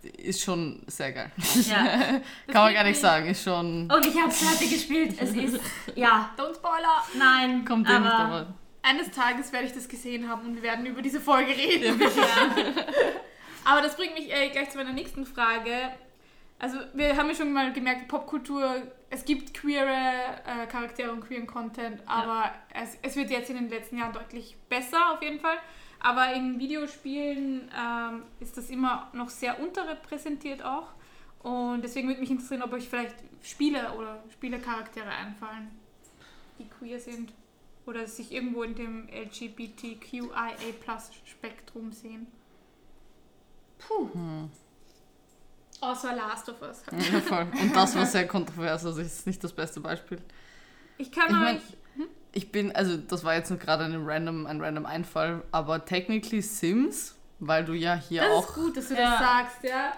ist 0.03 0.43
schon 0.43 0.83
sehr 0.87 1.13
geil. 1.13 1.33
ja. 1.69 2.21
Kann 2.53 2.63
man 2.63 2.75
gar 2.75 2.85
nicht 2.85 3.01
sagen, 3.01 3.29
ist 3.29 3.43
schon. 3.43 3.91
Und 3.91 4.07
ich 4.07 4.17
habe 4.17 4.29
es 4.29 4.49
heute 4.49 4.69
gespielt. 4.69 5.17
Es 5.21 5.33
ist, 5.35 5.61
ja, 5.95 6.31
Don't 6.37 6.55
Spoiler. 6.55 7.03
nein. 7.19 7.65
Kommt 7.65 7.89
eh 7.89 7.99
nicht, 7.99 8.11
aber, 8.11 8.25
aber. 8.25 8.55
Eines 8.83 9.11
Tages 9.11 9.53
werde 9.53 9.67
ich 9.67 9.73
das 9.73 9.89
gesehen 9.89 10.29
haben 10.29 10.47
und 10.47 10.55
wir 10.55 10.63
werden 10.63 10.87
über 10.87 11.03
diese 11.03 11.21
Folge 11.21 11.51
reden. 11.51 12.01
Aber 13.69 13.83
das 13.83 13.97
bringt 13.97 14.15
mich 14.15 14.33
äh, 14.33 14.49
gleich 14.49 14.71
zu 14.71 14.79
meiner 14.79 14.95
nächsten 14.95 15.27
Frage. 15.27 15.93
Also 16.59 16.79
wir 16.95 17.17
haben 17.17 17.29
ja 17.29 17.35
schon 17.35 17.53
mal 17.53 17.71
gemerkt, 17.73 18.09
Popkultur, 18.09 18.83
es 19.11 19.27
gibt 19.27 19.53
queere 19.53 20.41
äh, 20.47 20.67
Charaktere 20.67 21.13
und 21.13 21.21
queeren 21.21 21.47
Content, 21.47 22.03
aber 22.07 22.51
es, 22.75 22.99
es 23.03 23.15
wird 23.15 23.31
jetzt 23.31 23.51
in 23.51 23.57
den 23.57 23.69
letzten 23.69 23.99
Jahren 23.99 24.13
deutlich 24.15 24.57
besser 24.71 25.13
auf 25.13 25.23
jeden 25.23 25.39
Fall. 25.39 25.59
Aber 26.01 26.33
in 26.33 26.59
Videospielen 26.59 27.71
ähm, 27.77 28.23
ist 28.41 28.57
das 28.57 28.71
immer 28.71 29.11
noch 29.13 29.29
sehr 29.31 29.61
unterrepräsentiert 29.61 30.65
auch. 30.65 30.89
Und 31.43 31.83
deswegen 31.83 32.09
würde 32.09 32.21
mich 32.21 32.31
interessieren, 32.31 32.63
ob 32.63 32.73
euch 32.73 32.89
vielleicht 32.89 33.17
Spiele 33.43 33.93
oder 33.93 34.23
Spielecharaktere 34.33 35.09
einfallen, 35.09 35.71
die 36.59 36.69
queer 36.69 37.01
sind 37.01 37.33
oder 37.87 38.07
sich 38.07 38.33
irgendwo 38.33 38.63
in 38.63 38.75
dem 38.75 39.09
LGBTQIA-Spektrum 39.09 41.93
sehen. 41.93 42.27
Puh. 43.79 44.11
Hm. 44.13 44.51
Außer 45.81 46.15
Last 46.15 46.49
of 46.49 46.61
Us. 46.61 46.83
Ja, 46.91 47.21
voll. 47.21 47.47
Und 47.61 47.73
das 47.75 47.95
war 47.95 48.05
sehr 48.05 48.27
kontrovers, 48.27 48.85
also 48.85 49.01
ist 49.01 49.27
nicht 49.27 49.43
das 49.45 49.53
beste 49.53 49.79
Beispiel. 49.81 50.21
Ich 50.99 51.13
kann 51.13 51.29
ich 51.29 51.35
euch. 51.35 51.41
Mein? 51.41 51.61
Ich 52.39 52.53
bin, 52.53 52.71
also 52.71 52.97
das 52.97 53.25
war 53.25 53.35
jetzt 53.35 53.51
nur 53.51 53.59
gerade 53.59 53.83
ein 53.83 53.97
random, 54.07 54.47
ein 54.47 54.61
random 54.61 54.87
Einfall, 54.87 55.43
aber 55.51 55.85
technically 55.85 56.41
Sims, 56.41 57.17
weil 57.41 57.65
du 57.65 57.73
ja 57.73 57.97
hier 57.97 58.23
das 58.23 58.31
auch. 58.31 58.47
Das 58.47 58.49
ist 58.51 58.63
gut, 58.63 58.77
dass 58.77 58.89
du 58.89 58.95
ja. 58.95 59.11
das 59.11 59.19
sagst, 59.19 59.65
ja 59.65 59.93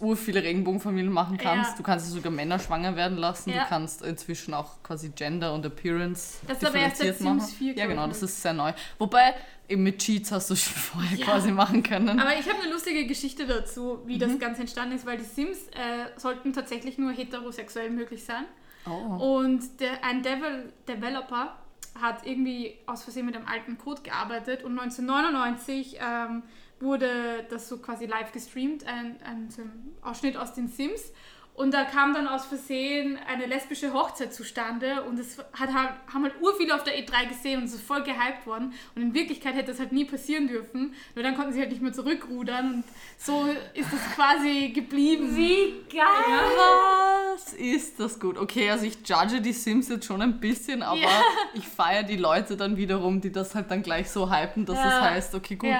ur 0.00 0.16
viele 0.16 0.42
Regenbogenfamilien 0.42 1.12
machen 1.12 1.36
kannst. 1.36 1.72
Ja. 1.72 1.76
Du 1.76 1.82
kannst 1.82 2.10
sogar 2.10 2.32
Männer 2.32 2.58
schwanger 2.58 2.96
werden 2.96 3.18
lassen. 3.18 3.50
Ja. 3.50 3.64
Du 3.64 3.68
kannst 3.68 4.02
inzwischen 4.02 4.54
auch 4.54 4.82
quasi 4.82 5.10
Gender 5.10 5.52
und 5.52 5.64
Appearance 5.66 6.38
das 6.46 6.58
ist 6.58 6.66
aber 6.66 6.78
erst 6.78 7.20
machen. 7.20 7.40
4, 7.40 7.74
ja, 7.74 7.86
genau, 7.86 8.06
das 8.06 8.22
ist 8.22 8.40
sehr 8.40 8.52
neu. 8.52 8.72
Wobei 8.98 9.34
eben 9.68 9.82
mit 9.82 9.98
Cheats 9.98 10.32
hast 10.32 10.50
du 10.50 10.56
schon 10.56 10.74
vorher 10.76 11.18
ja. 11.18 11.26
quasi 11.26 11.50
machen 11.50 11.82
können. 11.82 12.18
Aber 12.18 12.34
ich 12.38 12.48
habe 12.48 12.62
eine 12.62 12.72
lustige 12.72 13.06
Geschichte 13.06 13.46
dazu, 13.46 14.00
wie 14.06 14.14
mhm. 14.14 14.20
das 14.20 14.38
Ganze 14.38 14.60
entstanden 14.62 14.96
ist, 14.96 15.04
weil 15.04 15.18
die 15.18 15.24
Sims 15.24 15.58
äh, 15.68 16.18
sollten 16.18 16.52
tatsächlich 16.52 16.98
nur 16.98 17.12
heterosexuell 17.12 17.90
möglich 17.90 18.24
sein. 18.24 18.44
Oh. 18.88 19.38
Und 19.38 19.80
der, 19.80 20.04
ein 20.04 20.22
Devel 20.22 20.72
Developer 20.86 21.56
hat 22.00 22.26
irgendwie 22.26 22.78
aus 22.86 23.02
Versehen 23.02 23.26
mit 23.26 23.36
einem 23.36 23.46
alten 23.46 23.76
Code 23.78 24.02
gearbeitet 24.02 24.62
und 24.62 24.78
1999 24.78 25.98
ähm, 26.00 26.42
wurde 26.80 27.44
das 27.50 27.68
so 27.68 27.78
quasi 27.78 28.06
live 28.06 28.32
gestreamt, 28.32 28.86
ein, 28.86 29.20
ein, 29.22 29.48
ein 29.58 29.96
Ausschnitt 30.02 30.36
aus 30.36 30.54
den 30.54 30.68
Sims. 30.68 31.12
Und 31.58 31.74
da 31.74 31.82
kam 31.82 32.14
dann 32.14 32.28
aus 32.28 32.46
Versehen 32.46 33.18
eine 33.26 33.46
lesbische 33.46 33.92
Hochzeit 33.92 34.32
zustande 34.32 35.02
und 35.02 35.18
es 35.18 35.38
hat, 35.54 35.70
haben 35.72 36.22
halt 36.22 36.40
urviele 36.40 36.72
auf 36.72 36.84
der 36.84 36.94
E3 36.96 37.30
gesehen 37.30 37.58
und 37.58 37.64
es 37.64 37.74
ist 37.74 37.82
voll 37.84 38.04
gehypt 38.04 38.46
worden. 38.46 38.72
Und 38.94 39.02
in 39.02 39.12
Wirklichkeit 39.12 39.56
hätte 39.56 39.72
das 39.72 39.80
halt 39.80 39.90
nie 39.90 40.04
passieren 40.04 40.46
dürfen. 40.46 40.94
Nur 41.16 41.24
dann 41.24 41.34
konnten 41.34 41.52
sie 41.52 41.58
halt 41.58 41.70
nicht 41.70 41.82
mehr 41.82 41.92
zurückrudern 41.92 42.74
und 42.74 42.84
so 43.18 43.46
ist 43.74 43.92
das 43.92 44.14
quasi 44.14 44.68
geblieben. 44.72 45.34
Wie 45.34 45.84
geil! 45.92 46.04
Ja. 46.28 47.32
Was 47.34 47.52
ist 47.54 47.98
das 47.98 48.20
gut? 48.20 48.38
Okay, 48.38 48.70
also 48.70 48.84
ich 48.84 48.96
judge 49.04 49.40
die 49.40 49.52
Sims 49.52 49.88
jetzt 49.88 50.06
schon 50.06 50.22
ein 50.22 50.38
bisschen, 50.38 50.84
aber 50.84 51.00
ja. 51.00 51.22
ich 51.54 51.66
feiere 51.66 52.04
die 52.04 52.18
Leute 52.18 52.56
dann 52.56 52.76
wiederum, 52.76 53.20
die 53.20 53.32
das 53.32 53.56
halt 53.56 53.68
dann 53.72 53.82
gleich 53.82 54.08
so 54.10 54.30
hypen, 54.30 54.64
dass 54.64 54.76
ja. 54.76 54.84
das 54.84 55.00
heißt, 55.00 55.34
okay, 55.34 55.56
gut, 55.56 55.70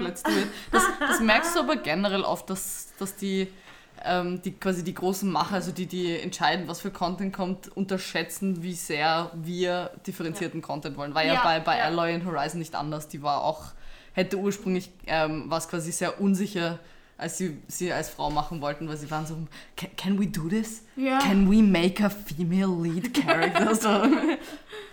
let's 0.00 0.22
do 0.22 0.30
it. 0.30 0.48
Das, 0.72 0.82
das 0.98 1.20
merkst 1.20 1.54
du 1.54 1.60
aber 1.60 1.76
generell 1.76 2.22
oft, 2.22 2.48
dass, 2.48 2.94
dass 2.98 3.16
die 3.16 3.48
ähm, 4.06 4.42
die 4.42 4.52
quasi 4.52 4.84
die 4.84 4.94
großen 4.94 5.30
Macher, 5.30 5.56
also 5.56 5.72
die, 5.72 5.86
die 5.86 6.18
entscheiden, 6.18 6.68
was 6.68 6.80
für 6.80 6.90
Content 6.90 7.34
kommt, 7.34 7.76
unterschätzen, 7.76 8.62
wie 8.62 8.74
sehr 8.74 9.30
wir 9.34 9.90
differenzierten 10.06 10.60
ja. 10.60 10.66
Content 10.66 10.96
wollen. 10.96 11.14
War 11.14 11.24
ja, 11.24 11.34
ja 11.34 11.42
bei, 11.42 11.60
bei 11.60 11.78
ja. 11.78 11.84
Alloy 11.84 12.14
und 12.14 12.24
Horizon 12.24 12.58
nicht 12.58 12.74
anders. 12.74 13.08
Die 13.08 13.22
war 13.22 13.42
auch, 13.42 13.72
hätte 14.12 14.38
ursprünglich, 14.38 14.90
ähm, 15.06 15.44
was 15.48 15.68
quasi 15.68 15.92
sehr 15.92 16.20
unsicher, 16.20 16.78
als 17.18 17.38
sie 17.38 17.56
sie 17.66 17.92
als 17.92 18.10
Frau 18.10 18.30
machen 18.30 18.60
wollten, 18.60 18.88
weil 18.88 18.96
sie 18.96 19.10
waren 19.10 19.26
so, 19.26 19.36
can, 19.76 19.90
can 19.96 20.20
we 20.20 20.26
do 20.26 20.48
this? 20.48 20.82
Ja. 20.96 21.18
Can 21.18 21.50
we 21.50 21.62
make 21.62 22.04
a 22.04 22.10
female 22.10 22.74
lead 22.82 23.14
character? 23.14 23.74
so. 23.74 23.88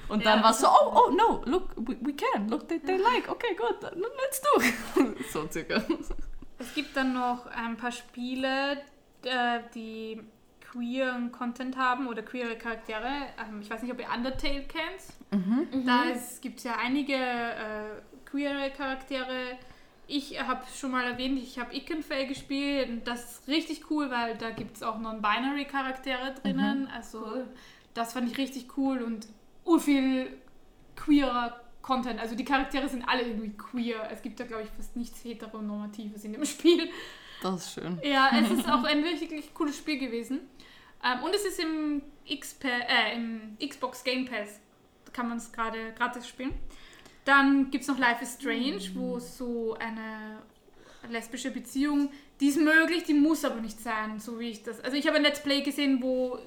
Und 0.10 0.26
dann 0.26 0.44
war 0.44 0.52
es 0.52 0.60
so, 0.60 0.68
oh, 0.68 0.94
oh, 0.94 1.12
no, 1.12 1.42
look, 1.46 1.76
we, 1.76 1.98
we 2.02 2.14
can, 2.14 2.48
look, 2.50 2.68
they, 2.68 2.80
they 2.80 2.98
like, 2.98 3.30
okay, 3.30 3.56
good, 3.56 3.92
let's 3.96 4.42
do. 4.42 5.14
so 5.32 5.48
circa. 5.50 5.82
Es 6.60 6.74
gibt 6.76 6.96
dann 6.96 7.14
noch 7.14 7.46
ein 7.48 7.76
paar 7.76 7.92
Spiele, 7.92 8.78
äh, 9.26 9.62
die 9.74 10.22
queeren 10.74 11.32
Content 11.32 11.78
haben 11.78 12.08
oder 12.08 12.24
queere 12.24 12.56
Charaktere. 12.58 13.28
Ähm, 13.40 13.62
ich 13.62 13.70
weiß 13.70 13.84
nicht, 13.84 13.92
ob 13.92 14.00
ihr 14.00 14.08
Undertale 14.14 14.64
kennt. 14.64 15.04
Mhm. 15.32 15.68
mhm. 15.72 15.86
Da 15.86 16.04
gibt 16.42 16.58
es 16.60 16.64
ja 16.64 16.78
einige 16.78 17.14
äh, 17.14 18.02
queere 18.26 18.72
Charaktere. 18.72 19.58
Ich 20.08 20.40
habe 20.42 20.64
schon 20.76 20.92
mal 20.92 21.06
erwähnt, 21.06 21.40
ich 21.40 21.60
habe 21.60 21.76
Ikenfell 21.76 22.28
gespielt 22.28 22.90
und 22.90 23.08
das 23.08 23.40
ist 23.40 23.48
richtig 23.48 23.90
cool, 23.90 24.10
weil 24.12 24.36
da 24.38 24.50
gibt 24.50 24.76
es 24.76 24.84
auch 24.84 25.00
non-binary 25.00 25.66
Charaktere 25.66 26.34
drinnen. 26.42 26.82
Mhm. 26.82 26.88
Also 26.94 27.20
cool. 27.20 27.48
das 27.94 28.14
fand 28.14 28.30
ich 28.30 28.38
richtig 28.38 28.78
cool 28.78 29.02
und 29.02 29.28
viel 29.80 30.28
queerer 30.96 31.62
Content. 31.82 32.20
Also 32.20 32.36
die 32.36 32.46
Charaktere 32.46 32.90
sind 32.90 33.08
alle 33.08 33.24
irgendwie 33.24 33.52
queer. 33.52 34.10
Es 34.12 34.22
gibt 34.22 34.40
da, 34.40 34.46
glaube 34.46 34.64
ich, 34.64 34.70
fast 34.70 34.96
nichts 34.96 35.24
Heteronormatives 35.24 36.24
in 36.24 36.34
dem 36.34 36.46
Spiel. 36.46 36.90
Das 37.44 37.66
ist 37.66 37.74
schön. 37.74 38.00
Ja, 38.04 38.32
es 38.42 38.50
ist 38.50 38.70
auch 38.70 38.84
ein 38.84 39.04
wirklich 39.04 39.54
cooles 39.54 39.78
Spiel 39.78 40.00
gewesen. 40.00 40.40
Ähm, 41.04 41.24
und 41.24 41.36
es 41.36 41.46
ist 41.46 41.60
im, 41.60 42.02
äh, 42.26 43.16
im 43.16 43.58
Xbox 43.60 44.04
Game 44.04 44.26
Pass. 44.26 44.60
Da 45.06 45.12
kann 45.12 45.28
man 45.28 45.38
es 45.38 45.52
gerade 45.52 45.94
gratis 45.98 46.28
spielen. 46.28 46.54
Dann 47.26 47.70
gibt 47.70 47.84
es 47.84 47.88
noch 47.90 47.98
Life 47.98 48.24
is 48.24 48.36
Strange, 48.36 48.90
mhm. 48.90 48.96
wo 48.96 49.20
so 49.20 49.76
eine 49.76 50.40
lesbische 51.10 51.52
Beziehung, 51.52 52.12
die 52.40 52.48
ist 52.48 52.58
möglich, 52.58 53.04
die 53.04 53.14
muss 53.14 53.44
aber 53.44 53.60
nicht 53.60 53.80
sein, 53.80 54.20
so 54.20 54.40
wie 54.40 54.50
ich 54.50 54.64
das. 54.64 54.80
Also 54.80 54.96
ich 54.96 55.06
habe 55.08 55.18
ein 55.18 55.24
Let's 55.24 55.44
Play 55.44 55.62
gesehen, 55.62 56.02
wo 56.02 56.40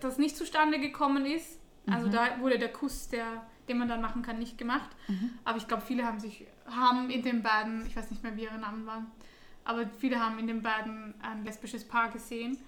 das 0.00 0.18
nicht 0.18 0.36
zustande 0.36 0.78
gekommen 0.78 1.26
ist. 1.26 1.58
Also 1.86 2.06
mhm. 2.06 2.12
da 2.12 2.40
wurde 2.40 2.58
der 2.58 2.72
Kuss, 2.72 3.08
der, 3.08 3.46
den 3.68 3.78
man 3.78 3.88
dann 3.88 4.00
machen 4.00 4.22
kann, 4.22 4.38
nicht 4.38 4.56
gemacht. 4.56 4.90
Mhm. 5.08 5.32
Aber 5.44 5.58
ich 5.58 5.68
glaube, 5.68 5.82
viele 5.86 6.04
haben 6.04 6.18
sich, 6.18 6.46
haben 6.66 7.10
in 7.10 7.22
den 7.22 7.42
beiden, 7.42 7.86
ich 7.86 7.94
weiß 7.94 8.10
nicht 8.10 8.22
mehr, 8.22 8.36
wie 8.36 8.44
ihre 8.44 8.58
Namen 8.58 8.86
waren, 8.86 9.10
aber 9.64 9.86
viele 9.98 10.18
haben 10.18 10.38
in 10.38 10.46
den 10.46 10.62
beiden 10.62 11.14
ein 11.22 11.44
lesbisches 11.44 11.86
Paar 11.86 12.10
gesehen. 12.10 12.58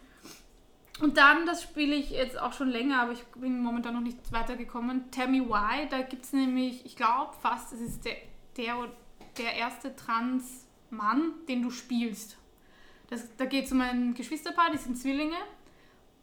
Und 1.00 1.16
dann, 1.16 1.46
das 1.46 1.62
spiele 1.62 1.94
ich 1.94 2.10
jetzt 2.10 2.38
auch 2.38 2.52
schon 2.52 2.68
länger, 2.68 3.02
aber 3.02 3.12
ich 3.12 3.24
bin 3.34 3.62
momentan 3.62 3.94
noch 3.94 4.02
nicht 4.02 4.18
weitergekommen. 4.30 5.10
Tell 5.10 5.28
Me 5.28 5.48
Why, 5.48 5.88
da 5.88 6.02
gibt 6.02 6.24
es 6.24 6.32
nämlich, 6.32 6.84
ich 6.84 6.96
glaube 6.96 7.32
fast, 7.40 7.72
es 7.72 7.80
ist 7.80 8.04
der, 8.04 8.16
der, 8.56 8.88
der 9.38 9.54
erste 9.54 9.96
Trans-Mann, 9.96 11.32
den 11.48 11.62
du 11.62 11.70
spielst. 11.70 12.36
Das, 13.08 13.36
da 13.36 13.46
geht 13.46 13.64
es 13.64 13.72
um 13.72 13.80
ein 13.80 14.14
Geschwisterpaar, 14.14 14.70
die 14.70 14.78
sind 14.78 14.96
Zwillinge. 14.96 15.36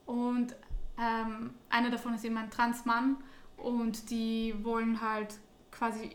Und 0.06 0.56
ähm, 0.98 1.54
einer 1.70 1.90
davon 1.90 2.14
ist 2.14 2.24
eben 2.24 2.38
ein 2.38 2.50
Trans-Mann. 2.50 3.18
Und 3.58 4.10
die 4.10 4.56
wollen 4.64 5.02
halt 5.02 5.40
quasi 5.80 6.12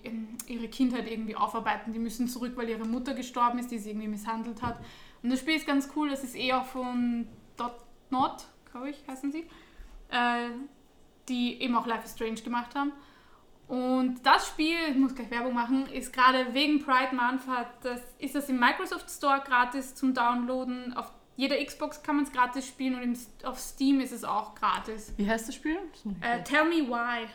ihre 0.46 0.68
Kindheit 0.68 1.10
irgendwie 1.10 1.34
aufarbeiten. 1.34 1.92
Die 1.92 1.98
müssen 1.98 2.28
zurück, 2.28 2.52
weil 2.54 2.68
ihre 2.68 2.84
Mutter 2.84 3.14
gestorben 3.14 3.58
ist, 3.58 3.70
die 3.70 3.78
sie 3.78 3.90
irgendwie 3.90 4.08
misshandelt 4.08 4.62
hat. 4.62 4.78
Und 5.22 5.30
das 5.30 5.40
Spiel 5.40 5.56
ist 5.56 5.66
ganz 5.66 5.88
cool, 5.96 6.10
das 6.10 6.22
ist 6.22 6.36
eher 6.36 6.62
von 6.62 7.26
Dot 7.56 7.72
Not, 8.10 8.44
glaube 8.70 8.90
ich, 8.90 9.02
heißen 9.08 9.32
sie, 9.32 9.46
äh, 10.10 10.50
die 11.28 11.60
eben 11.62 11.74
auch 11.74 11.86
Life 11.86 12.04
is 12.04 12.12
Strange 12.12 12.42
gemacht 12.42 12.74
haben. 12.74 12.92
Und 13.66 14.20
das 14.24 14.46
Spiel, 14.48 14.76
ich 14.90 14.96
muss 14.96 15.14
gleich 15.14 15.30
Werbung 15.30 15.54
machen, 15.54 15.86
ist 15.86 16.12
gerade 16.12 16.52
wegen 16.52 16.84
Pride 16.84 17.16
Month, 17.16 17.46
hat 17.48 17.82
das, 17.82 18.02
ist 18.18 18.34
das 18.34 18.50
im 18.50 18.60
Microsoft 18.60 19.10
Store 19.10 19.40
gratis 19.42 19.94
zum 19.94 20.12
Downloaden. 20.12 20.94
Auf 20.94 21.10
jeder 21.36 21.56
Xbox 21.64 22.02
kann 22.02 22.16
man 22.16 22.26
es 22.26 22.32
gratis 22.32 22.68
spielen 22.68 22.96
und 22.96 23.02
im, 23.02 23.16
auf 23.44 23.58
Steam 23.58 24.00
ist 24.00 24.12
es 24.12 24.24
auch 24.24 24.54
gratis. 24.54 25.14
Wie 25.16 25.28
heißt 25.28 25.48
das 25.48 25.54
Spiel? 25.54 25.78
Äh, 26.20 26.42
Tell 26.44 26.64
Me 26.64 26.86
Why. 26.86 27.26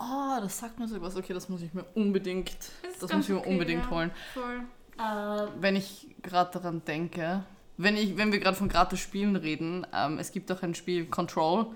Oh, 0.00 0.40
das 0.40 0.58
sagt 0.58 0.78
mir 0.78 0.88
so 0.88 1.00
was. 1.02 1.14
Okay, 1.14 1.34
das 1.34 1.48
muss 1.48 1.60
ich 1.60 1.74
mir 1.74 1.84
unbedingt, 1.94 2.56
das 3.00 3.12
muss 3.12 3.28
ich 3.28 3.34
mir 3.34 3.40
okay, 3.40 3.50
unbedingt 3.50 3.84
ja. 3.84 3.90
holen. 3.90 4.10
Voll. 4.32 4.62
Äh, 4.98 5.48
wenn 5.60 5.76
ich 5.76 6.08
gerade 6.22 6.50
daran 6.52 6.82
denke, 6.86 7.44
wenn, 7.76 7.96
ich, 7.96 8.16
wenn 8.16 8.32
wir 8.32 8.40
gerade 8.40 8.56
von 8.56 8.68
gratis 8.68 9.00
Spielen 9.00 9.36
reden, 9.36 9.86
ähm, 9.94 10.18
es 10.18 10.32
gibt 10.32 10.50
auch 10.50 10.62
ein 10.62 10.74
Spiel 10.74 11.06
Control, 11.06 11.66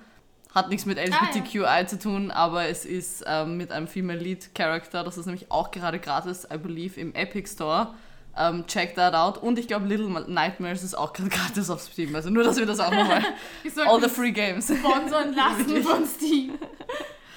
hat 0.55 0.69
nichts 0.69 0.87
mit 0.87 0.99
LGBTQI 0.99 1.65
ah, 1.65 1.81
ja. 1.81 1.87
zu 1.87 1.99
tun, 1.99 2.31
aber 2.31 2.67
es 2.67 2.87
ist 2.87 3.25
ähm, 3.27 3.57
mit 3.57 3.73
einem 3.73 3.89
Female 3.89 4.19
Lead 4.19 4.55
Character, 4.55 5.05
das 5.05 5.19
ist 5.19 5.27
nämlich 5.27 5.51
auch 5.51 5.71
gerade 5.71 5.99
gratis, 5.99 6.47
I 6.53 6.57
believe, 6.57 6.99
im 6.99 7.15
Epic 7.15 7.51
Store. 7.51 7.95
Um, 8.37 8.41
ähm, 8.41 8.67
check 8.67 8.97
that 8.97 9.15
out. 9.15 9.39
Und 9.39 9.61
ich 9.61 9.69
glaube, 9.69 9.87
Little 9.87 10.09
Nightmares 10.27 10.83
ist 10.83 10.99
auch 10.99 11.13
gerade 11.13 11.31
gratis 11.37 11.71
auf 11.71 11.83
Steam. 11.83 12.17
Also 12.17 12.31
nur, 12.31 12.43
dass 12.43 12.57
wir 12.57 12.67
das 12.67 12.81
auch 12.81 12.91
nochmal. 12.91 13.23
All 13.87 14.01
the 14.01 14.09
free 14.09 14.33
games. 14.33 14.67
Sponsern 14.67 15.35
lassen 15.35 15.83
von 15.85 16.05
Steam. 16.05 16.59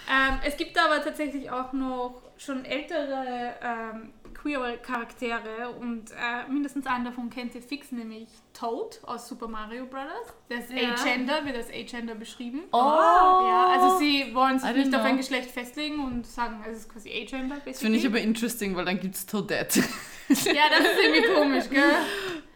Ähm, 0.10 0.40
es 0.46 0.58
gibt 0.58 0.78
aber 0.78 1.04
tatsächlich 1.04 1.50
auch 1.52 1.74
noch 1.74 2.22
schon 2.38 2.66
ältere 2.66 3.56
ähm, 3.62 4.14
queere 4.34 4.78
Charaktere 4.78 5.72
und 5.80 6.12
äh, 6.12 6.50
mindestens 6.50 6.86
einen 6.86 7.06
davon 7.06 7.30
kennt 7.30 7.56
ihr 7.56 7.62
fix, 7.62 7.92
nämlich 7.92 8.28
Toad 8.54 9.00
aus 9.04 9.28
Super 9.28 9.48
Mario 9.48 9.86
Bros. 9.86 10.04
Das 10.50 10.72
ja. 10.72 10.94
A-Gender, 10.94 11.46
wird 11.46 11.58
als 11.58 11.70
A-Gender 11.70 12.16
beschrieben. 12.16 12.64
Oh! 12.72 12.78
Ja, 12.78 13.68
also 13.74 13.98
sie 13.98 14.34
wollen 14.34 14.60
sich 14.60 14.74
nicht 14.74 14.90
know. 14.90 15.00
auf 15.00 15.06
ein 15.06 15.18
Geschlecht 15.18 15.52
festlegen 15.52 16.04
und 16.04 16.26
sagen, 16.26 16.64
es 16.70 16.80
ist 16.80 16.94
quasi 16.94 17.10
A-Gender. 17.10 17.58
Das 17.66 17.80
finde 17.80 17.98
ich 17.98 18.06
aber 18.06 18.20
interesting, 18.20 18.76
weil 18.76 18.86
dann 18.86 19.00
gibt 19.00 19.16
es 19.16 19.26
Toadette. 19.26 19.80
ja, 20.30 20.70
das 20.70 20.82
ist 20.82 21.00
irgendwie 21.04 21.34
komisch, 21.34 21.70
gell? 21.70 21.94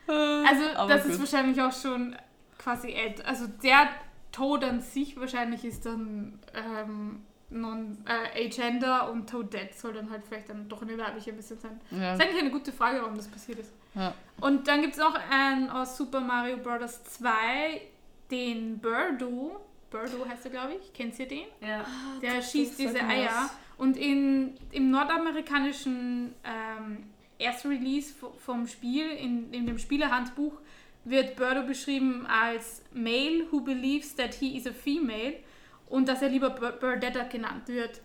Also 0.07 0.65
aber 0.75 0.93
das 0.93 1.03
gut. 1.03 1.13
ist 1.13 1.19
wahrscheinlich 1.19 1.61
auch 1.61 1.73
schon 1.73 2.15
quasi 2.57 2.91
älter. 2.91 3.25
Also 3.27 3.47
der 3.47 3.89
Toad 4.31 4.63
an 4.63 4.81
sich 4.81 5.19
wahrscheinlich 5.19 5.65
ist 5.65 5.85
dann... 5.85 6.39
Ähm, 6.53 7.25
non 7.51 7.97
äh, 8.05 8.45
Agender 8.45 9.11
und 9.11 9.29
Toadette 9.29 9.77
soll 9.77 9.93
dann 9.93 10.09
halt 10.09 10.23
vielleicht 10.27 10.49
dann 10.49 10.67
doch 10.69 10.81
eine 10.81 10.97
weibliche 10.97 11.31
ein 11.31 11.37
bisschen 11.37 11.59
sein. 11.59 11.79
Ja. 11.91 12.11
Das 12.11 12.19
ist 12.19 12.25
eigentlich 12.25 12.41
eine 12.41 12.51
gute 12.51 12.71
Frage, 12.71 13.01
warum 13.01 13.15
das 13.15 13.27
passiert 13.27 13.59
ist. 13.59 13.71
Ja. 13.93 14.13
Und 14.39 14.67
dann 14.67 14.81
gibt 14.81 14.93
es 14.93 14.99
noch 14.99 15.17
einen 15.29 15.69
aus 15.69 15.97
Super 15.97 16.21
Mario 16.21 16.57
Bros. 16.57 17.03
2, 17.03 17.81
den 18.29 18.79
Birdo. 18.79 19.59
Birdo 19.89 20.25
heißt 20.27 20.45
er, 20.45 20.51
glaube 20.51 20.75
ich. 20.75 20.93
Kennt 20.93 21.19
ihr 21.19 21.27
den? 21.27 21.45
Ja. 21.59 21.85
Der 22.21 22.35
das 22.35 22.51
schießt 22.51 22.79
diese 22.79 22.93
mir 22.93 23.07
Eier. 23.07 23.29
was. 23.29 23.57
Und 23.77 23.97
in, 23.97 24.55
im 24.71 24.91
nordamerikanischen 24.91 26.33
ähm, 26.43 27.03
Erstrelease 27.39 28.13
vom 28.37 28.67
Spiel, 28.67 29.09
in, 29.09 29.51
in 29.53 29.65
dem 29.65 29.77
Spielerhandbuch, 29.79 30.53
wird 31.03 31.35
Birdo 31.35 31.63
beschrieben 31.63 32.27
als 32.27 32.83
Male 32.93 33.47
who 33.51 33.61
believes 33.61 34.15
that 34.15 34.35
he 34.35 34.55
is 34.55 34.67
a 34.67 34.71
female 34.71 35.33
und 35.91 36.07
dass 36.07 36.21
er 36.21 36.29
lieber 36.29 36.49
Bir- 36.49 36.71
Birdetta 36.73 37.23
genannt 37.23 37.67
wird. 37.67 38.01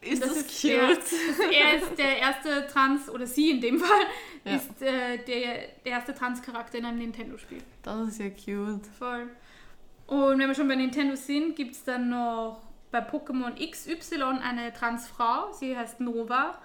Ist 0.00 0.22
das, 0.22 0.36
ist 0.36 0.60
cute? 0.62 0.70
Der, 0.70 0.88
das, 0.94 1.12
er 1.50 1.74
ist 1.76 1.98
der 1.98 2.18
erste 2.18 2.66
Trans, 2.68 3.10
oder 3.10 3.26
sie 3.26 3.50
in 3.50 3.60
dem 3.60 3.78
Fall, 3.80 4.00
Ja. 4.44 4.54
ist 4.54 4.80
äh, 4.80 5.18
der, 5.18 5.68
der 5.84 5.92
erste 5.92 6.14
Trans-Charakter 6.14 6.78
in 6.78 6.84
einem 6.84 6.98
Nintendo-Spiel. 6.98 7.58
Das 7.82 8.08
ist 8.08 8.20
ja 8.20 8.30
cute. 8.30 8.86
Voll. 8.96 9.26
Und 10.06 10.38
wenn 10.38 10.46
wir 10.48 10.54
schon 10.54 10.68
bei 10.68 10.76
Nintendo 10.76 11.16
sind, 11.16 11.56
gibt 11.56 11.72
es 11.74 11.82
dann 11.84 12.08
noch 12.10 12.60
bei 12.92 13.00
Pokémon 13.00 13.52
XY 13.70 14.22
eine 14.40 14.72
Transfrau. 14.72 15.52
Sie 15.52 15.76
heißt 15.76 16.00
Nova. 16.00 16.58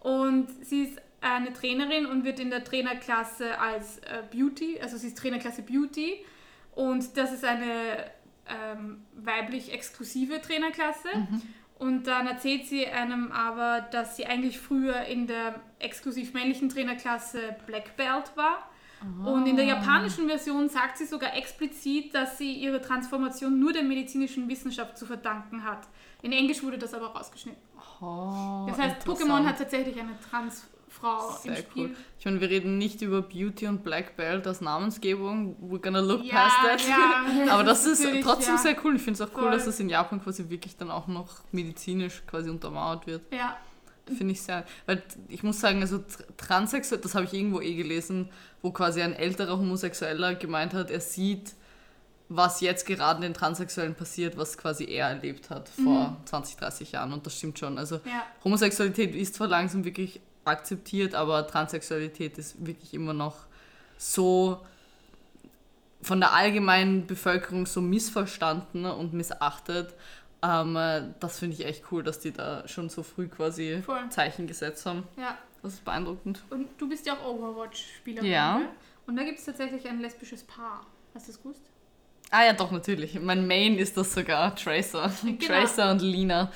Und 0.00 0.48
sie 0.62 0.84
ist 0.84 1.00
eine 1.22 1.54
Trainerin 1.54 2.04
und 2.04 2.24
wird 2.24 2.38
in 2.38 2.50
der 2.50 2.62
Trainerklasse 2.64 3.58
als 3.58 3.96
äh, 4.00 4.22
Beauty, 4.30 4.78
also 4.78 4.98
sie 4.98 5.06
ist 5.08 5.16
Trainerklasse 5.16 5.62
Beauty. 5.62 6.22
Und 6.74 7.16
das 7.16 7.32
ist 7.32 7.44
eine 7.46 8.10
ähm, 8.48 9.02
weiblich 9.14 9.72
exklusive 9.72 10.40
Trainerklasse. 10.40 11.08
Und 11.78 12.06
dann 12.06 12.26
erzählt 12.26 12.66
sie 12.66 12.86
einem 12.86 13.32
aber, 13.32 13.80
dass 13.90 14.16
sie 14.16 14.26
eigentlich 14.26 14.58
früher 14.58 15.02
in 15.02 15.26
der 15.26 15.60
exklusiv 15.80 16.32
männlichen 16.32 16.68
Trainerklasse 16.68 17.56
Black 17.66 17.96
Belt 17.96 18.32
war. 18.36 18.70
Und 19.22 19.46
in 19.46 19.56
der 19.56 19.66
japanischen 19.66 20.28
Version 20.28 20.68
sagt 20.70 20.96
sie 20.96 21.04
sogar 21.04 21.36
explizit, 21.36 22.14
dass 22.14 22.38
sie 22.38 22.54
ihre 22.54 22.80
Transformation 22.80 23.58
nur 23.58 23.72
der 23.72 23.82
medizinischen 23.82 24.48
Wissenschaft 24.48 24.96
zu 24.96 25.04
verdanken 25.04 25.62
hat. 25.62 25.88
In 26.22 26.32
Englisch 26.32 26.62
wurde 26.62 26.78
das 26.78 26.94
aber 26.94 27.08
rausgeschnitten. 27.08 27.60
Oh, 28.00 28.64
Das 28.66 28.78
heißt. 28.78 29.06
Pokémon 29.06 29.44
hat 29.44 29.58
tatsächlich 29.58 30.00
eine 30.00 30.18
Transfrau 30.30 30.73
im 31.02 31.54
Sehr 31.54 31.56
Spiel. 31.62 31.84
cool. 31.90 31.96
Ich 32.18 32.24
meine, 32.24 32.40
wir 32.40 32.48
reden 32.50 32.78
nicht 32.78 33.02
über 33.02 33.22
Beauty 33.22 33.66
und 33.66 33.82
Black 33.84 34.16
Belt 34.16 34.46
als 34.46 34.60
Namensgebung. 34.60 35.56
We're 35.62 35.80
gonna 35.80 36.00
look 36.00 36.24
Ja, 36.24 36.34
past 36.34 36.56
that. 36.64 36.88
ja. 36.88 37.52
Aber 37.52 37.64
das 37.64 37.84
ist 37.86 38.02
trotzdem 38.22 38.54
ja. 38.54 38.60
sehr 38.60 38.76
cool. 38.84 38.96
Ich 38.96 39.02
finde 39.02 39.22
es 39.22 39.28
auch 39.28 39.34
cool, 39.36 39.42
Voll. 39.44 39.52
dass 39.52 39.66
es 39.66 39.80
in 39.80 39.88
Japan 39.88 40.22
quasi 40.22 40.48
wirklich 40.48 40.76
dann 40.76 40.90
auch 40.90 41.06
noch 41.06 41.28
medizinisch 41.52 42.22
quasi 42.26 42.50
untermauert 42.50 43.06
wird. 43.06 43.22
Ja, 43.32 43.56
Finde 44.06 44.32
ich 44.32 44.42
sehr. 44.42 44.64
Weil 44.84 45.02
ich 45.28 45.42
muss 45.42 45.60
sagen, 45.60 45.80
also 45.80 45.96
tr- 45.96 46.24
transsexuell, 46.36 47.00
das 47.00 47.14
habe 47.14 47.24
ich 47.24 47.32
irgendwo 47.32 47.60
eh 47.62 47.74
gelesen, 47.74 48.28
wo 48.60 48.70
quasi 48.70 49.00
ein 49.00 49.14
älterer 49.14 49.58
Homosexueller 49.58 50.34
gemeint 50.34 50.74
hat, 50.74 50.90
er 50.90 51.00
sieht, 51.00 51.54
was 52.28 52.60
jetzt 52.60 52.86
gerade 52.86 53.20
den 53.22 53.32
Transsexuellen 53.32 53.94
passiert, 53.94 54.36
was 54.36 54.58
quasi 54.58 54.84
er 54.84 55.08
erlebt 55.08 55.48
hat 55.50 55.68
vor 55.70 56.16
20, 56.26 56.56
30 56.56 56.92
Jahren. 56.92 57.12
Und 57.14 57.24
das 57.26 57.36
stimmt 57.38 57.58
schon. 57.58 57.78
Also 57.78 57.96
ja. 58.04 58.24
Homosexualität 58.44 59.14
ist 59.14 59.34
zwar 59.36 59.46
langsam 59.48 59.84
wirklich 59.86 60.20
akzeptiert, 60.44 61.14
aber 61.14 61.46
Transsexualität 61.46 62.38
ist 62.38 62.66
wirklich 62.66 62.94
immer 62.94 63.12
noch 63.12 63.36
so 63.98 64.60
von 66.02 66.20
der 66.20 66.34
allgemeinen 66.34 67.06
Bevölkerung 67.06 67.66
so 67.66 67.80
missverstanden 67.80 68.84
und 68.84 69.14
missachtet. 69.14 69.94
Ähm, 70.42 70.76
äh, 70.76 71.02
das 71.20 71.38
finde 71.38 71.56
ich 71.56 71.64
echt 71.64 71.84
cool, 71.90 72.02
dass 72.02 72.18
die 72.18 72.32
da 72.32 72.68
schon 72.68 72.90
so 72.90 73.02
früh 73.02 73.28
quasi 73.28 73.80
Voll. 73.84 74.08
Zeichen 74.10 74.46
gesetzt 74.46 74.86
haben. 74.86 75.04
ja. 75.16 75.38
Das 75.62 75.72
ist 75.72 75.84
beeindruckend. 75.86 76.42
Und 76.50 76.68
du 76.76 76.86
bist 76.90 77.06
ja 77.06 77.14
auch 77.14 77.24
Overwatch-Spielerin. 77.24 78.30
Ja. 78.30 78.58
gell? 78.58 78.68
Und 79.06 79.16
da 79.16 79.22
gibt 79.22 79.38
es 79.38 79.46
tatsächlich 79.46 79.88
ein 79.88 79.98
lesbisches 79.98 80.44
Paar. 80.44 80.84
Hast 81.14 81.26
du 81.26 81.32
das 81.32 81.42
gewusst? 81.42 81.62
Ah 82.30 82.44
ja, 82.44 82.52
doch, 82.52 82.70
natürlich. 82.70 83.18
Mein 83.18 83.46
Main 83.46 83.78
ist 83.78 83.96
das 83.96 84.12
sogar, 84.12 84.54
Tracer. 84.54 85.10
Genau. 85.22 85.38
Tracer 85.38 85.90
und 85.90 86.02
Lina. 86.02 86.52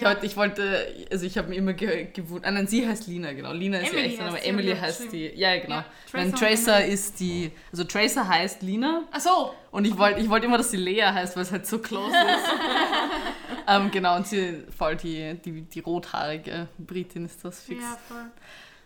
Ich, 0.00 0.02
Ja. 0.02 0.08
wollte, 0.14 0.24
ich 0.24 0.36
wollte, 0.38 0.94
also 1.10 1.26
ich 1.26 1.36
habe 1.36 1.48
mir 1.48 1.56
immer 1.56 1.74
ge 1.74 2.06
gewundert, 2.10 2.46
ah 2.46 2.52
nein, 2.52 2.66
sie 2.66 2.88
heißt 2.88 3.06
Lina, 3.06 3.34
genau. 3.34 3.52
Lina 3.52 3.80
ist 3.80 3.88
Emily 3.92 4.00
ja 4.00 4.06
echt, 4.08 4.16
so, 4.16 4.22
heißt 4.24 4.34
aber 4.34 4.44
Emily 4.46 4.74
heißt 4.74 5.12
die, 5.12 5.26
ja 5.34 5.58
genau. 5.58 5.74
Ja, 5.74 5.84
Tracer 6.10 6.24
und 6.24 6.38
Tracer 6.38 6.84
ist 6.86 7.20
die, 7.20 7.50
also 7.70 7.84
Tracer 7.84 8.26
heißt 8.26 8.62
Lina 8.62 9.02
Ach 9.12 9.20
so. 9.20 9.54
und 9.70 9.84
ich 9.84 9.98
wollte 9.98 10.20
ich 10.20 10.30
wollte 10.30 10.46
immer, 10.46 10.56
dass 10.56 10.70
sie 10.70 10.78
Lea 10.78 11.02
heißt, 11.02 11.36
weil 11.36 11.42
es 11.42 11.52
halt 11.52 11.66
so 11.66 11.80
close 11.80 12.16
ist. 12.16 12.50
ähm, 13.68 13.90
genau, 13.90 14.16
und 14.16 14.26
sie 14.26 14.64
voll 14.74 14.96
die, 14.96 15.34
die, 15.44 15.62
die 15.62 15.80
rothaarige 15.80 16.68
Britin 16.78 17.26
ist 17.26 17.44
das 17.44 17.60
fix. 17.62 17.82
Ja, 17.82 17.98
voll. 18.08 18.24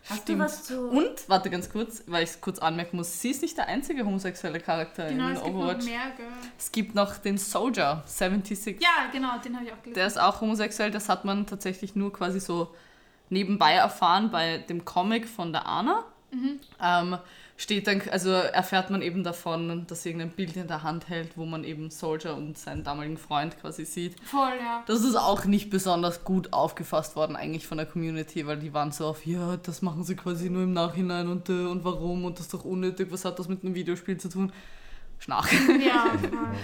Hast 0.08 0.22
Stimmt. 0.22 0.40
du 0.40 0.44
was 0.44 0.64
zu. 0.64 0.80
Und, 0.88 1.28
warte 1.28 1.48
ganz 1.48 1.70
kurz, 1.70 2.02
weil 2.06 2.24
ich 2.24 2.30
es 2.30 2.40
kurz 2.40 2.58
anmerken 2.58 2.96
muss, 2.98 3.20
sie 3.20 3.30
ist 3.30 3.40
nicht 3.42 3.56
der 3.56 3.68
einzige 3.68 4.04
homosexuelle 4.04 4.60
Charakter 4.60 5.08
Genau, 5.08 5.28
in 5.28 5.32
es 5.36 5.42
gibt 5.42 5.54
noch 5.54 5.62
Overwatch. 5.64 5.84
mehr, 5.86 6.10
gell? 6.16 6.26
Es 6.58 6.72
gibt 6.72 6.94
noch 6.94 7.16
den 7.16 7.38
Soldier, 7.38 8.02
76. 8.06 8.80
Ja, 8.82 9.08
genau, 9.12 9.38
den 9.42 9.56
habe 9.56 9.64
ich 9.64 9.72
auch 9.72 9.78
gelesen. 9.78 9.94
Der 9.94 10.06
ist 10.06 10.20
auch 10.20 10.40
homosexuell, 10.42 10.90
das 10.90 11.08
hat 11.08 11.24
man 11.24 11.46
tatsächlich 11.46 11.96
nur 11.96 12.12
quasi 12.12 12.38
so 12.38 12.74
nebenbei 13.30 13.72
erfahren 13.72 14.30
bei 14.30 14.58
dem 14.58 14.84
Comic 14.84 15.26
von 15.26 15.52
der 15.52 15.66
Anna. 15.66 16.04
Ähm, 16.82 17.16
steht 17.56 17.86
dann, 17.86 18.02
also 18.10 18.30
erfährt 18.30 18.90
man 18.90 19.00
eben 19.00 19.22
davon, 19.22 19.86
dass 19.86 20.02
sie 20.02 20.10
irgendein 20.10 20.30
Bild 20.30 20.56
in 20.56 20.66
der 20.66 20.82
Hand 20.82 21.08
hält, 21.08 21.36
wo 21.36 21.44
man 21.44 21.62
eben 21.62 21.90
Soldier 21.90 22.34
und 22.34 22.58
seinen 22.58 22.82
damaligen 22.82 23.16
Freund 23.16 23.58
quasi 23.60 23.84
sieht. 23.84 24.20
Voll, 24.24 24.52
ja. 24.58 24.82
Das 24.86 25.04
ist 25.04 25.14
auch 25.14 25.44
nicht 25.44 25.70
besonders 25.70 26.24
gut 26.24 26.52
aufgefasst 26.52 27.14
worden 27.14 27.36
eigentlich 27.36 27.66
von 27.66 27.78
der 27.78 27.86
Community, 27.86 28.46
weil 28.46 28.58
die 28.58 28.74
waren 28.74 28.90
so 28.90 29.06
auf, 29.06 29.24
ja, 29.24 29.56
das 29.58 29.82
machen 29.82 30.02
sie 30.02 30.16
quasi 30.16 30.50
nur 30.50 30.64
im 30.64 30.72
Nachhinein 30.72 31.28
und, 31.28 31.48
äh, 31.48 31.66
und 31.66 31.84
warum 31.84 32.24
und 32.24 32.38
das 32.38 32.46
ist 32.46 32.54
doch 32.54 32.64
unnötig, 32.64 33.08
was 33.10 33.24
hat 33.24 33.38
das 33.38 33.48
mit 33.48 33.64
einem 33.64 33.74
Videospiel 33.74 34.18
zu 34.18 34.28
tun? 34.28 34.52
Schnach. 35.18 35.50
Ja, 35.52 36.06
voll. 36.18 36.54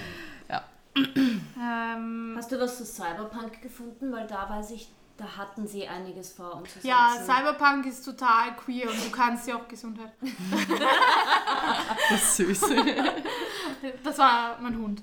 Ja. 0.49 0.65
Ähm, 0.97 2.35
Hast 2.37 2.51
du 2.51 2.59
was 2.59 2.79
zu 2.79 2.85
Cyberpunk 2.85 3.63
gefunden? 3.63 4.13
Weil 4.13 4.27
da 4.27 4.49
weiß 4.51 4.73
ich, 4.73 4.89
da 5.21 5.37
hatten 5.37 5.67
sie 5.67 5.87
einiges 5.87 6.33
vor 6.33 6.55
umzusetzen. 6.57 6.87
ja, 6.89 7.15
Cyberpunk 7.25 7.85
ist 7.87 8.03
total 8.05 8.57
queer 8.57 8.89
und 8.91 9.05
du 9.07 9.11
kannst 9.11 9.47
ja 9.47 9.57
auch 9.57 9.69
Gesundheit. 9.69 10.13
Das 12.11 12.23
ist 12.23 12.37
süß. 12.37 12.71
Das 14.05 14.19
war 14.19 14.59
mein 14.61 14.77
Hund. 14.77 15.03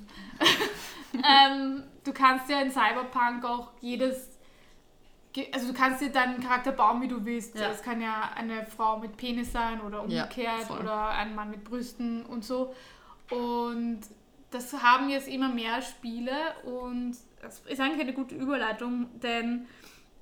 ähm, 1.13 1.84
du 2.03 2.13
kannst 2.13 2.47
ja 2.49 2.62
in 2.62 2.69
Cyberpunk 2.71 3.43
auch 3.45 3.69
jedes. 3.82 4.30
Also 5.51 5.67
du 5.67 5.73
kannst 5.73 6.01
dir 6.01 6.12
deinen 6.12 6.39
Charakter 6.41 6.71
bauen, 6.71 7.01
wie 7.01 7.08
du 7.08 7.23
willst. 7.25 7.58
Ja. 7.58 7.69
Es 7.71 7.82
kann 7.82 8.01
ja 8.01 8.32
eine 8.36 8.65
Frau 8.65 8.97
mit 8.99 9.17
Penis 9.17 9.51
sein 9.51 9.82
oder 9.82 10.06
Ja, 10.08 10.23
umgekehrt 10.23 10.63
voll. 10.67 10.80
oder 10.82 11.10
ein 11.10 11.34
Mann 11.36 11.49
mit 11.51 11.63
Brüsten 11.63 12.23
und 12.25 12.43
so. 12.45 12.73
Und 13.32 14.01
das 14.51 14.73
haben 14.82 15.10
jetzt 15.10 15.27
immer 15.27 15.49
mehr 15.49 15.82
Spiele 15.82 16.34
und 16.65 17.15
das 17.41 17.60
ist 17.67 17.80
eigentlich 17.82 18.01
eine 18.01 18.13
gute 18.13 18.36
Überleitung, 18.36 19.08
denn 19.19 19.67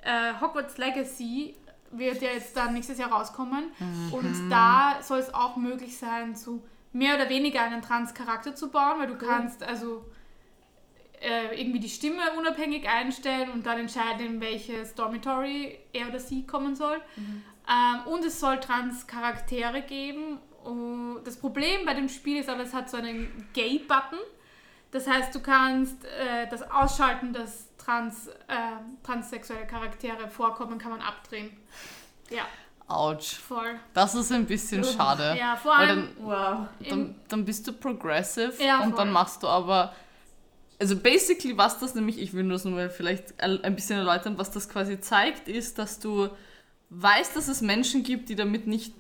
äh, 0.05 0.33
Hogwarts 0.39 0.77
Legacy 0.77 1.55
wird 1.91 2.21
ja 2.21 2.29
jetzt 2.29 2.55
dann 2.55 2.73
nächstes 2.73 2.97
Jahr 2.97 3.11
rauskommen 3.11 3.65
und 4.11 4.49
da 4.49 4.97
soll 5.01 5.19
es 5.19 5.33
auch 5.33 5.55
möglich 5.55 5.97
sein, 5.97 6.35
so 6.35 6.61
mehr 6.93 7.15
oder 7.15 7.29
weniger 7.29 7.61
einen 7.61 7.81
Trans-Charakter 7.81 8.55
zu 8.55 8.69
bauen, 8.69 8.99
weil 8.99 9.07
du 9.07 9.17
kannst 9.17 9.63
also 9.63 10.05
äh, 11.21 11.59
irgendwie 11.59 11.79
die 11.79 11.89
Stimme 11.89 12.21
unabhängig 12.37 12.87
einstellen 12.87 13.49
und 13.49 13.65
dann 13.65 13.79
entscheiden, 13.79 14.25
in 14.25 14.41
welches 14.41 14.95
Dormitory 14.95 15.77
er 15.93 16.07
oder 16.07 16.19
sie 16.19 16.45
kommen 16.45 16.75
soll. 16.75 17.01
Ähm, 17.67 18.07
und 18.07 18.23
es 18.23 18.39
soll 18.39 18.59
Trans-Charaktere 18.59 19.81
geben. 19.81 20.39
Und 20.63 21.23
das 21.25 21.37
Problem 21.37 21.85
bei 21.85 21.93
dem 21.93 22.09
Spiel 22.09 22.39
ist 22.39 22.49
aber, 22.49 22.63
es 22.63 22.73
hat 22.73 22.89
so 22.89 22.97
einen 22.97 23.47
Gay-Button. 23.53 24.19
Das 24.91 25.07
heißt, 25.07 25.33
du 25.33 25.41
kannst 25.41 26.05
äh, 26.05 26.47
das 26.49 26.69
Ausschalten, 26.69 27.33
dass 27.33 27.64
trans, 27.85 28.27
äh, 28.27 28.33
transsexuelle 29.03 29.67
Charaktere 29.67 30.27
vorkommen, 30.27 30.79
kann 30.79 30.91
man 30.91 31.01
abdrehen. 31.01 31.51
Ja, 32.29 32.43
Autsch. 32.87 33.35
voll. 33.35 33.75
Das 33.93 34.15
ist 34.15 34.31
ein 34.31 34.45
bisschen 34.45 34.83
schade. 34.83 35.35
Ja, 35.39 35.55
vor 35.55 35.75
allem 35.77 36.09
dann, 36.17 36.25
Wow. 36.25 36.67
dann, 36.89 37.15
dann 37.27 37.45
bist 37.45 37.67
du 37.67 37.73
progressive 37.73 38.53
Ja, 38.63 38.79
und 38.81 38.89
voll. 38.91 38.97
dann 39.05 39.11
machst 39.11 39.43
du 39.43 39.47
aber. 39.47 39.93
Also 40.77 40.97
basically, 40.97 41.57
was 41.57 41.79
das 41.79 41.95
nämlich, 41.95 42.19
ich 42.19 42.33
will 42.33 42.49
das 42.49 42.65
nur 42.65 42.73
mal 42.73 42.89
vielleicht 42.89 43.39
ein 43.41 43.75
bisschen 43.75 43.97
erläutern, 43.97 44.37
was 44.37 44.51
das 44.51 44.67
quasi 44.67 44.99
zeigt, 44.99 45.47
ist, 45.47 45.77
dass 45.79 45.99
du 45.99 46.27
weißt, 46.89 47.35
dass 47.35 47.47
es 47.47 47.61
Menschen 47.61 48.03
gibt, 48.03 48.27
die 48.29 48.35
damit 48.35 48.67
nicht 48.67 48.93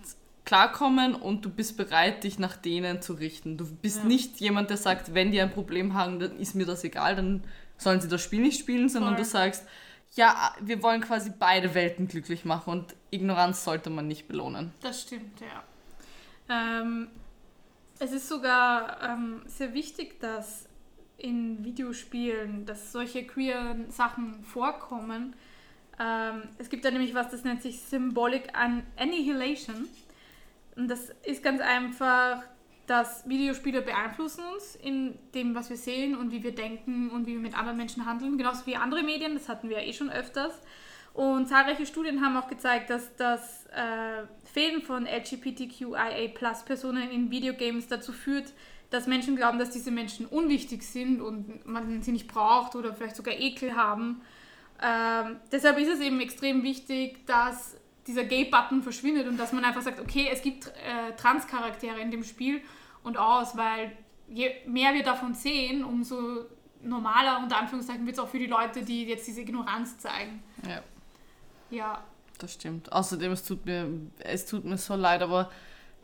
klarkommen 0.45 1.15
und 1.15 1.43
du 1.43 1.49
bist 1.49 1.75
bereit, 1.75 2.23
dich 2.23 2.39
nach 2.39 2.55
denen 2.55 3.01
zu 3.01 3.13
richten. 3.13 3.57
Du 3.57 3.65
bist 3.65 3.97
Ja. 3.99 4.03
nicht 4.05 4.39
jemand, 4.39 4.69
der 4.69 4.77
sagt, 4.77 5.13
wenn 5.13 5.31
die 5.31 5.41
ein 5.41 5.51
Problem 5.51 5.95
haben, 5.95 6.19
dann 6.19 6.37
ist 6.39 6.55
mir 6.55 6.65
das 6.65 6.83
egal, 6.85 7.15
dann 7.15 7.43
sollen 7.77 8.01
sie 8.01 8.07
das 8.07 8.21
Spiel 8.21 8.41
nicht 8.41 8.59
spielen, 8.59 8.89
sondern 8.89 9.15
Voll. 9.15 9.23
du 9.23 9.29
sagst, 9.29 9.65
ja, 10.15 10.53
wir 10.61 10.81
wollen 10.81 11.01
quasi 11.01 11.31
beide 11.37 11.73
Welten 11.73 12.07
glücklich 12.07 12.45
machen 12.45 12.71
und 12.71 12.95
Ignoranz 13.11 13.63
sollte 13.63 13.89
man 13.89 14.07
nicht 14.07 14.27
belohnen. 14.27 14.71
Das 14.81 15.01
stimmt, 15.01 15.41
ja. 15.41 15.63
Ähm, 16.47 17.09
es 17.99 18.11
ist 18.11 18.27
sogar 18.27 19.01
ähm, 19.03 19.41
sehr 19.45 19.73
wichtig, 19.73 20.19
dass 20.19 20.67
in 21.17 21.63
Videospielen, 21.63 22.65
dass 22.65 22.91
solche 22.91 23.25
queeren 23.25 23.89
Sachen 23.89 24.43
vorkommen. 24.43 25.35
Ähm, 25.99 26.43
es 26.57 26.69
gibt 26.69 26.85
da 26.85 26.91
nämlich 26.91 27.13
was, 27.13 27.29
das 27.29 27.43
nennt 27.43 27.61
sich 27.61 27.81
Symbolic 27.81 28.49
Annihilation. 28.97 29.87
Und 30.75 30.89
das 30.89 31.09
ist 31.23 31.41
ganz 31.41 31.61
einfach, 31.61 32.43
dass 32.87 33.27
Videospiele 33.27 33.81
beeinflussen 33.81 34.43
uns 34.53 34.75
in 34.75 35.17
dem, 35.33 35.55
was 35.55 35.69
wir 35.69 35.77
sehen 35.77 36.15
und 36.15 36.31
wie 36.31 36.43
wir 36.43 36.53
denken 36.53 37.09
und 37.09 37.25
wie 37.25 37.31
wir 37.33 37.39
mit 37.39 37.57
anderen 37.57 37.77
Menschen 37.77 38.05
handeln, 38.05 38.37
genauso 38.37 38.65
wie 38.65 38.75
andere 38.75 39.01
Medien, 39.03 39.33
das 39.33 39.47
hatten 39.49 39.69
wir 39.69 39.81
ja 39.81 39.87
eh 39.87 39.93
schon 39.93 40.09
öfters. 40.09 40.53
Und 41.13 41.47
zahlreiche 41.47 41.85
Studien 41.85 42.19
haben 42.23 42.35
auch 42.35 42.49
gezeigt, 42.49 42.89
dass 42.89 43.15
das 43.15 43.67
äh, 43.67 44.23
Fehlen 44.51 44.81
von 44.81 45.05
LGBTQIA-Personen 45.05 47.09
in 47.09 47.31
Videogames 47.31 47.87
dazu 47.87 48.11
führt, 48.11 48.51
dass 48.89 49.07
Menschen 49.07 49.37
glauben, 49.37 49.57
dass 49.57 49.71
diese 49.71 49.91
Menschen 49.91 50.25
unwichtig 50.25 50.83
sind 50.83 51.21
und 51.21 51.65
man 51.65 52.01
sie 52.01 52.11
nicht 52.11 52.27
braucht 52.27 52.75
oder 52.75 52.93
vielleicht 52.93 53.15
sogar 53.15 53.33
Ekel 53.33 53.77
haben. 53.77 54.21
Ähm, 54.83 55.37
deshalb 55.51 55.79
ist 55.79 55.87
es 55.87 56.01
eben 56.01 56.19
extrem 56.19 56.63
wichtig, 56.63 57.25
dass 57.25 57.77
dieser 58.07 58.23
Gay-Button 58.23 58.83
verschwindet 58.83 59.27
und 59.27 59.37
dass 59.37 59.51
man 59.51 59.63
einfach 59.65 59.81
sagt, 59.81 59.99
okay, 59.99 60.29
es 60.31 60.41
gibt 60.41 60.67
äh, 60.67 61.15
Trans-Charaktere 61.17 61.99
in 61.99 62.11
dem 62.11 62.23
Spiel 62.23 62.61
und 63.03 63.17
aus, 63.17 63.57
weil 63.57 63.91
je 64.27 64.51
mehr 64.67 64.93
wir 64.93 65.03
davon 65.03 65.33
sehen, 65.33 65.83
umso 65.83 66.45
normaler, 66.83 67.39
unter 67.41 67.57
Anführungszeichen, 67.57 68.05
wird 68.05 68.17
es 68.17 68.23
auch 68.23 68.29
für 68.29 68.39
die 68.39 68.45
Leute, 68.47 68.83
die 68.83 69.05
jetzt 69.05 69.27
diese 69.27 69.41
Ignoranz 69.41 69.97
zeigen. 69.97 70.43
Ja. 70.67 70.81
Ja. 71.71 72.03
Das 72.37 72.53
stimmt. 72.53 72.91
Außerdem, 72.91 73.31
es 73.31 73.43
tut 73.43 73.65
mir, 73.65 73.87
es 74.19 74.45
tut 74.45 74.65
mir 74.65 74.77
so 74.77 74.95
leid, 74.95 75.21
aber 75.21 75.49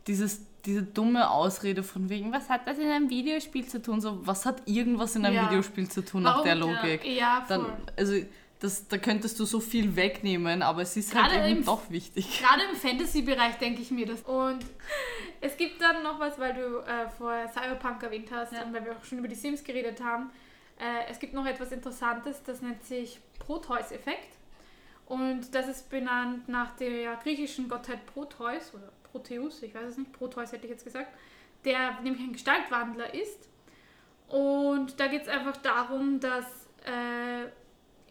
dieses, 0.08 0.42
diese 0.66 0.82
dumme 0.82 1.30
Ausrede 1.30 1.84
von 1.84 2.10
wegen, 2.10 2.32
was 2.32 2.50
hat 2.50 2.68
das 2.68 2.78
in 2.78 2.90
einem 2.90 3.10
Videospiel 3.10 3.68
zu 3.68 3.82
tun? 3.82 4.02
So, 4.02 4.26
was 4.26 4.46
hat 4.46 4.68
irgendwas 4.68 5.16
in 5.16 5.26
einem 5.26 5.36
Ja. 5.36 5.50
Videospiel 5.50 5.90
zu 5.90 6.04
tun 6.04 6.24
nach 6.24 6.36
Warum? 6.36 6.46
der 6.46 6.56
Logik? 6.56 7.06
Ja, 7.06 7.44
voll. 7.48 7.58
Dann, 7.58 7.66
also, 7.98 8.16
das, 8.62 8.88
da 8.88 8.98
könntest 8.98 9.38
du 9.40 9.46
so 9.46 9.60
viel 9.60 9.96
wegnehmen, 9.98 10.62
aber 10.62 10.84
es 10.84 10.96
ist 10.96 11.12
Gerade 11.12 11.32
halt 11.34 11.50
eben 11.50 11.60
im- 11.60 11.66
doch 11.66 11.90
wichtig. 11.90 12.40
Gerade 12.42 12.62
im 12.70 12.76
Fantasy-Bereich 12.78 13.58
denke 13.58 13.82
ich 13.82 13.92
mir 13.92 14.06
das. 14.06 14.22
Und 14.22 14.60
es 15.42 15.58
gibt 15.58 15.82
dann 15.82 16.02
noch 16.04 16.20
was, 16.20 16.40
weil 16.40 16.54
du 16.54 16.78
äh, 16.80 17.10
vorher 17.18 17.50
Cyberpunk 17.52 18.02
erwähnt 18.04 18.30
hast 18.32 18.54
Ja. 18.54 18.64
und 18.64 18.74
weil 18.74 18.86
wir 18.86 18.94
auch 18.96 19.04
schon 19.04 19.18
über 19.18 19.28
die 19.28 19.36
Sims 19.36 19.64
geredet 19.64 20.02
haben. 20.02 20.30
Äh, 20.80 21.10
es 21.12 21.20
gibt 21.20 21.34
noch 21.34 21.46
etwas 21.46 21.72
Interessantes, 21.74 22.42
das 22.44 22.62
nennt 22.62 22.84
sich 22.86 23.20
Proteus-Effekt. 23.40 24.36
Und 25.08 25.54
das 25.54 25.68
ist 25.68 25.90
benannt 25.90 26.48
nach 26.48 26.76
der 26.78 27.16
griechischen 27.18 27.68
Gottheit 27.68 28.06
Proteus 28.06 28.74
oder 28.74 28.92
Proteus, 29.12 29.62
ich 29.62 29.76
weiß 29.76 29.90
es 29.90 29.98
nicht, 29.98 30.14
Proteus 30.14 30.54
hätte 30.54 30.66
ich 30.66 30.72
jetzt 30.72 30.86
gesagt, 30.86 31.14
der 31.66 32.00
nämlich 32.02 32.22
ein 32.22 32.32
Gestaltwandler 32.32 33.14
ist. 33.14 33.50
Und 34.30 35.00
da 35.00 35.08
geht 35.08 35.24
es 35.24 35.28
einfach 35.28 35.58
darum, 35.58 36.20
dass 36.22 36.46
äh, 36.86 37.48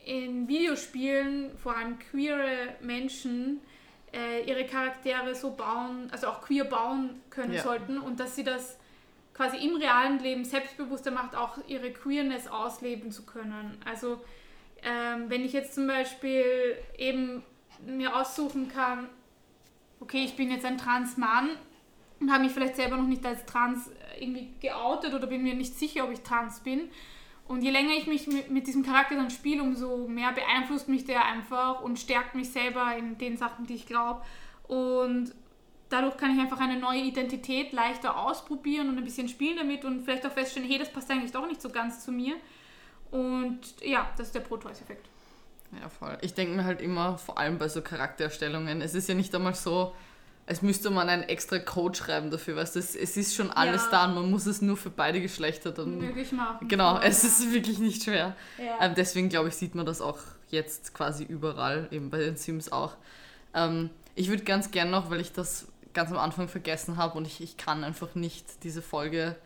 in 0.05 0.49
Videospielen 0.49 1.57
vor 1.59 1.77
allem 1.77 1.99
queere 1.99 2.75
Menschen 2.81 3.61
äh, 4.13 4.43
ihre 4.49 4.65
Charaktere 4.67 5.35
so 5.35 5.53
bauen, 5.53 6.09
also 6.11 6.29
auch 6.29 6.41
queer 6.41 6.65
bauen 6.65 7.21
können 7.31 7.55
Ja. 7.55 7.63
sollten 7.63 7.99
und 7.99 8.19
dass 8.19 8.35
sie 8.35 8.45
das 8.45 8.79
quasi 9.35 9.57
im 9.59 9.77
realen 9.77 10.19
Leben 10.19 10.45
selbstbewusster 10.45 11.11
macht, 11.11 11.35
auch 11.37 11.59
ihre 11.69 11.93
Queerness 11.93 12.49
ausleben 12.49 13.11
zu 13.13 13.25
können. 13.25 13.79
Also 13.85 14.21
ähm, 14.83 15.27
wenn 15.29 15.45
ich 15.45 15.53
jetzt 15.53 15.75
zum 15.75 15.87
Beispiel 15.87 16.77
eben 16.99 17.43
mir 17.87 18.17
aussuchen 18.17 18.69
kann, 18.69 19.09
okay, 20.01 20.25
ich 20.25 20.37
bin 20.37 20.51
jetzt 20.51 20.65
ein 20.65 20.79
Trans-Mann 20.79 21.51
und 22.21 22.31
habe 22.33 22.43
mich 22.43 22.53
vielleicht 22.53 22.77
selber 22.77 22.97
noch 22.97 23.07
nicht 23.07 23.25
als 23.25 23.45
trans 23.47 23.89
äh, 23.89 24.23
irgendwie 24.25 24.49
geoutet 24.61 25.15
oder 25.15 25.27
bin 25.27 25.43
mir 25.43 25.55
nicht 25.55 25.79
sicher, 25.79 26.05
ob 26.05 26.11
ich 26.13 26.21
trans 26.21 26.61
bin. 26.61 26.91
Und 27.51 27.63
je 27.63 27.71
länger 27.71 27.95
ich 27.95 28.07
mich 28.07 28.29
mit, 28.49 28.69
diesem 28.69 28.85
Charakter 28.85 29.17
dann 29.17 29.29
spiele, 29.29 29.65
umso 29.65 30.07
mehr 30.07 30.31
beeinflusst 30.31 30.89
mich 30.89 31.05
der 31.05 31.25
einfach 31.25 31.81
und 31.81 31.99
stärkt 31.99 32.37
mich 32.37 32.53
selber 32.53 32.97
in 32.97 33.19
den 33.19 33.37
Sachen, 33.37 33.67
die 33.67 33.75
ich 33.75 33.87
glaube. 33.87 34.23
Und 34.69 35.35
dadurch 35.89 36.17
kann 36.17 36.33
ich 36.33 36.39
einfach 36.39 36.61
eine 36.61 36.79
neue 36.79 37.01
Identität 37.01 37.73
leichter 37.73 38.17
ausprobieren 38.17 38.89
und 38.89 38.99
ein 38.99 39.05
bisschen 39.05 39.29
spielen 39.29 39.57
damit 39.57 39.85
und 39.85 40.05
vielleicht 40.05 40.25
auch 40.25 40.31
feststellen, 40.31 40.69
hey, 40.69 40.79
das 40.79 40.93
passt 40.93 41.11
eigentlich 41.11 41.33
doch 41.33 41.45
nicht 41.45 41.61
so 41.61 41.71
ganz 41.71 42.05
zu 42.05 42.13
mir. 42.13 42.37
Und 43.11 43.59
ja, 43.83 44.09
das 44.17 44.29
ist 44.29 44.37
der 44.37 44.43
Proteus-Effekt. 44.43 45.09
Ja, 45.73 45.89
voll. 45.89 46.19
Ich 46.21 46.35
denke 46.35 46.55
mir 46.55 46.65
halt 46.65 46.81
immer, 46.81 47.19
vor 47.19 47.37
allem 47.37 47.59
bei 47.59 47.69
so 47.69 47.83
Charaktererstellungen, 47.83 48.81
es 48.81 48.95
ist 48.95 49.09
ja 49.09 49.17
nicht 49.17 49.35
einmal 49.35 49.57
so, 49.57 49.93
als 50.51 50.63
müsste 50.63 50.91
man 50.91 51.09
einen 51.09 51.23
extra 51.23 51.61
Code 51.61 51.97
schreiben 51.97 52.31
dafür, 52.31 52.57
weißt 52.57 52.75
du, 52.75 52.81
es, 52.81 52.97
es 52.97 53.17
ist 53.17 53.37
schon 53.37 53.51
alles 53.53 53.85
Ja. 53.85 53.91
da 53.93 54.05
und 54.07 54.15
man 54.17 54.31
muss 54.31 54.47
es 54.47 54.61
nur 54.61 54.77
für 54.77 54.91
beide 54.91 55.21
Geschlechter 55.21 55.71
dann. 55.71 55.99
Möglich 55.99 56.33
machen. 56.33 56.67
Genau, 56.67 56.97
Ja. 56.97 57.03
es 57.05 57.23
ist 57.23 57.53
wirklich 57.53 57.79
nicht 57.79 58.03
schwer. 58.03 58.35
Ja. 58.59 58.85
Ähm, 58.85 58.95
deswegen 58.97 59.29
glaube 59.29 59.49
ich, 59.49 59.55
sieht 59.55 59.77
man 59.77 59.87
das 59.87 60.01
auch 60.01 60.19
jetzt 60.49 60.93
quasi 60.93 61.23
überall, 61.23 61.87
eben 61.93 62.11
bei 62.11 62.19
den 62.19 62.37
Sims 62.37 62.73
auch. 62.73 62.95
Ähm, 63.55 63.91
ich 64.17 64.29
würde 64.29 64.43
ganz 64.43 64.73
gern 64.73 64.91
noch, 64.91 65.09
weil 65.11 65.21
ich 65.21 65.33
das 65.33 65.69
ganz 65.95 66.11
am 66.11 66.19
Anfang 66.19 66.49
vergessen 66.49 66.97
habe 66.97 67.17
und 67.17 67.27
ich, 67.29 67.41
ich 67.41 67.57
kann 67.57 67.85
einfach 67.85 68.15
nicht 68.17 68.65
diese 68.65 68.83
Folge 68.83 69.37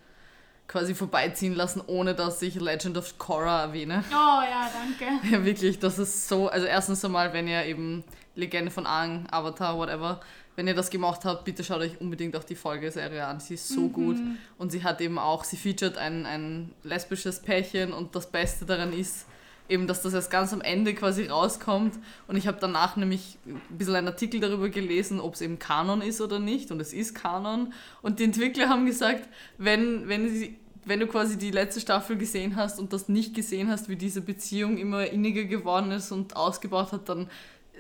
quasi 0.69 0.95
vorbeiziehen 0.95 1.55
lassen, 1.55 1.83
ohne 1.87 2.15
dass 2.15 2.41
ich 2.41 2.55
Legend 2.55 2.97
of 2.97 3.19
Korra 3.19 3.61
erwähne. 3.65 4.03
Oh 4.11 4.15
ja, 4.43 4.71
danke. 4.73 5.27
Ja, 5.31 5.45
wirklich, 5.45 5.79
das 5.79 5.99
ist 5.99 6.27
so. 6.29 6.49
Also, 6.49 6.67
erstens 6.67 7.05
einmal, 7.05 7.35
wenn 7.35 7.47
ihr 7.47 7.65
eben 7.67 8.03
Legende 8.35 8.71
von 8.71 8.87
Aang, 8.87 9.27
Avatar, 9.31 9.77
whatever, 9.77 10.21
wenn 10.57 10.67
ihr 10.67 10.75
das 10.75 10.91
gemacht 10.91 11.25
habt, 11.25 11.45
bitte 11.45 11.65
schaut 11.65 11.81
euch 11.81 12.01
unbedingt 12.01 12.37
auch 12.37 12.45
die 12.45 12.55
Folgeserie 12.55 13.27
an. 13.27 13.41
Sie 13.41 13.55
ist 13.55 13.69
so 13.69 13.89
gut. 13.89 14.17
Und 14.59 14.71
sie 14.71 14.85
hat 14.85 15.01
eben 15.01 15.19
auch, 15.19 15.45
sie 15.45 15.57
featuret 15.57 15.99
ein, 15.99 16.27
ein 16.27 16.73
lesbisches 16.83 17.41
Pärchen 17.41 17.93
und 17.93 18.15
das 18.15 18.31
Beste 18.31 18.65
daran 18.65 18.93
ist, 18.93 19.27
eben, 19.69 19.87
dass 19.87 20.03
das 20.03 20.15
erst 20.15 20.31
ganz 20.31 20.53
am 20.53 20.61
Ende 20.61 20.95
quasi 20.95 21.27
rauskommt. 21.27 21.95
Und 22.29 22.37
ich 22.37 22.47
habe 22.47 22.59
danach 22.61 22.97
nämlich 22.97 23.39
ein 23.47 23.61
bisschen 23.77 23.97
einen 23.97 24.09
Artikel 24.09 24.41
darüber 24.41 24.69
gelesen, 24.69 25.21
ob 25.21 25.35
es 25.35 25.41
eben 25.41 25.59
Kanon 25.59 26.03
ist 26.03 26.21
oder 26.21 26.39
nicht. 26.39 26.71
Und 26.71 26.81
es 26.81 26.93
ist 26.93 27.15
Kanon. 27.15 27.73
Und 28.03 28.19
die 28.19 28.25
Entwickler 28.25 28.69
haben 28.69 28.87
gesagt, 28.87 29.29
wenn, 29.59 30.07
wenn, 30.09 30.29
sie, 30.29 30.59
wenn 30.85 31.01
du 31.01 31.07
quasi 31.07 31.39
die 31.39 31.51
letzte 31.51 31.81
Staffel 31.81 32.17
gesehen 32.17 32.57
hast 32.57 32.79
und 32.79 32.93
das 32.93 33.09
nicht 33.09 33.35
gesehen 33.35 33.71
hast, 33.71 33.89
wie 33.89 33.97
diese 33.97 34.21
Beziehung 34.21 34.77
immer 34.77 35.07
inniger 35.07 35.45
geworden 35.45 35.91
ist 35.93 36.13
und 36.13 36.37
ausgebaut 36.37 36.93
hat, 36.93 37.09
dann 37.09 37.29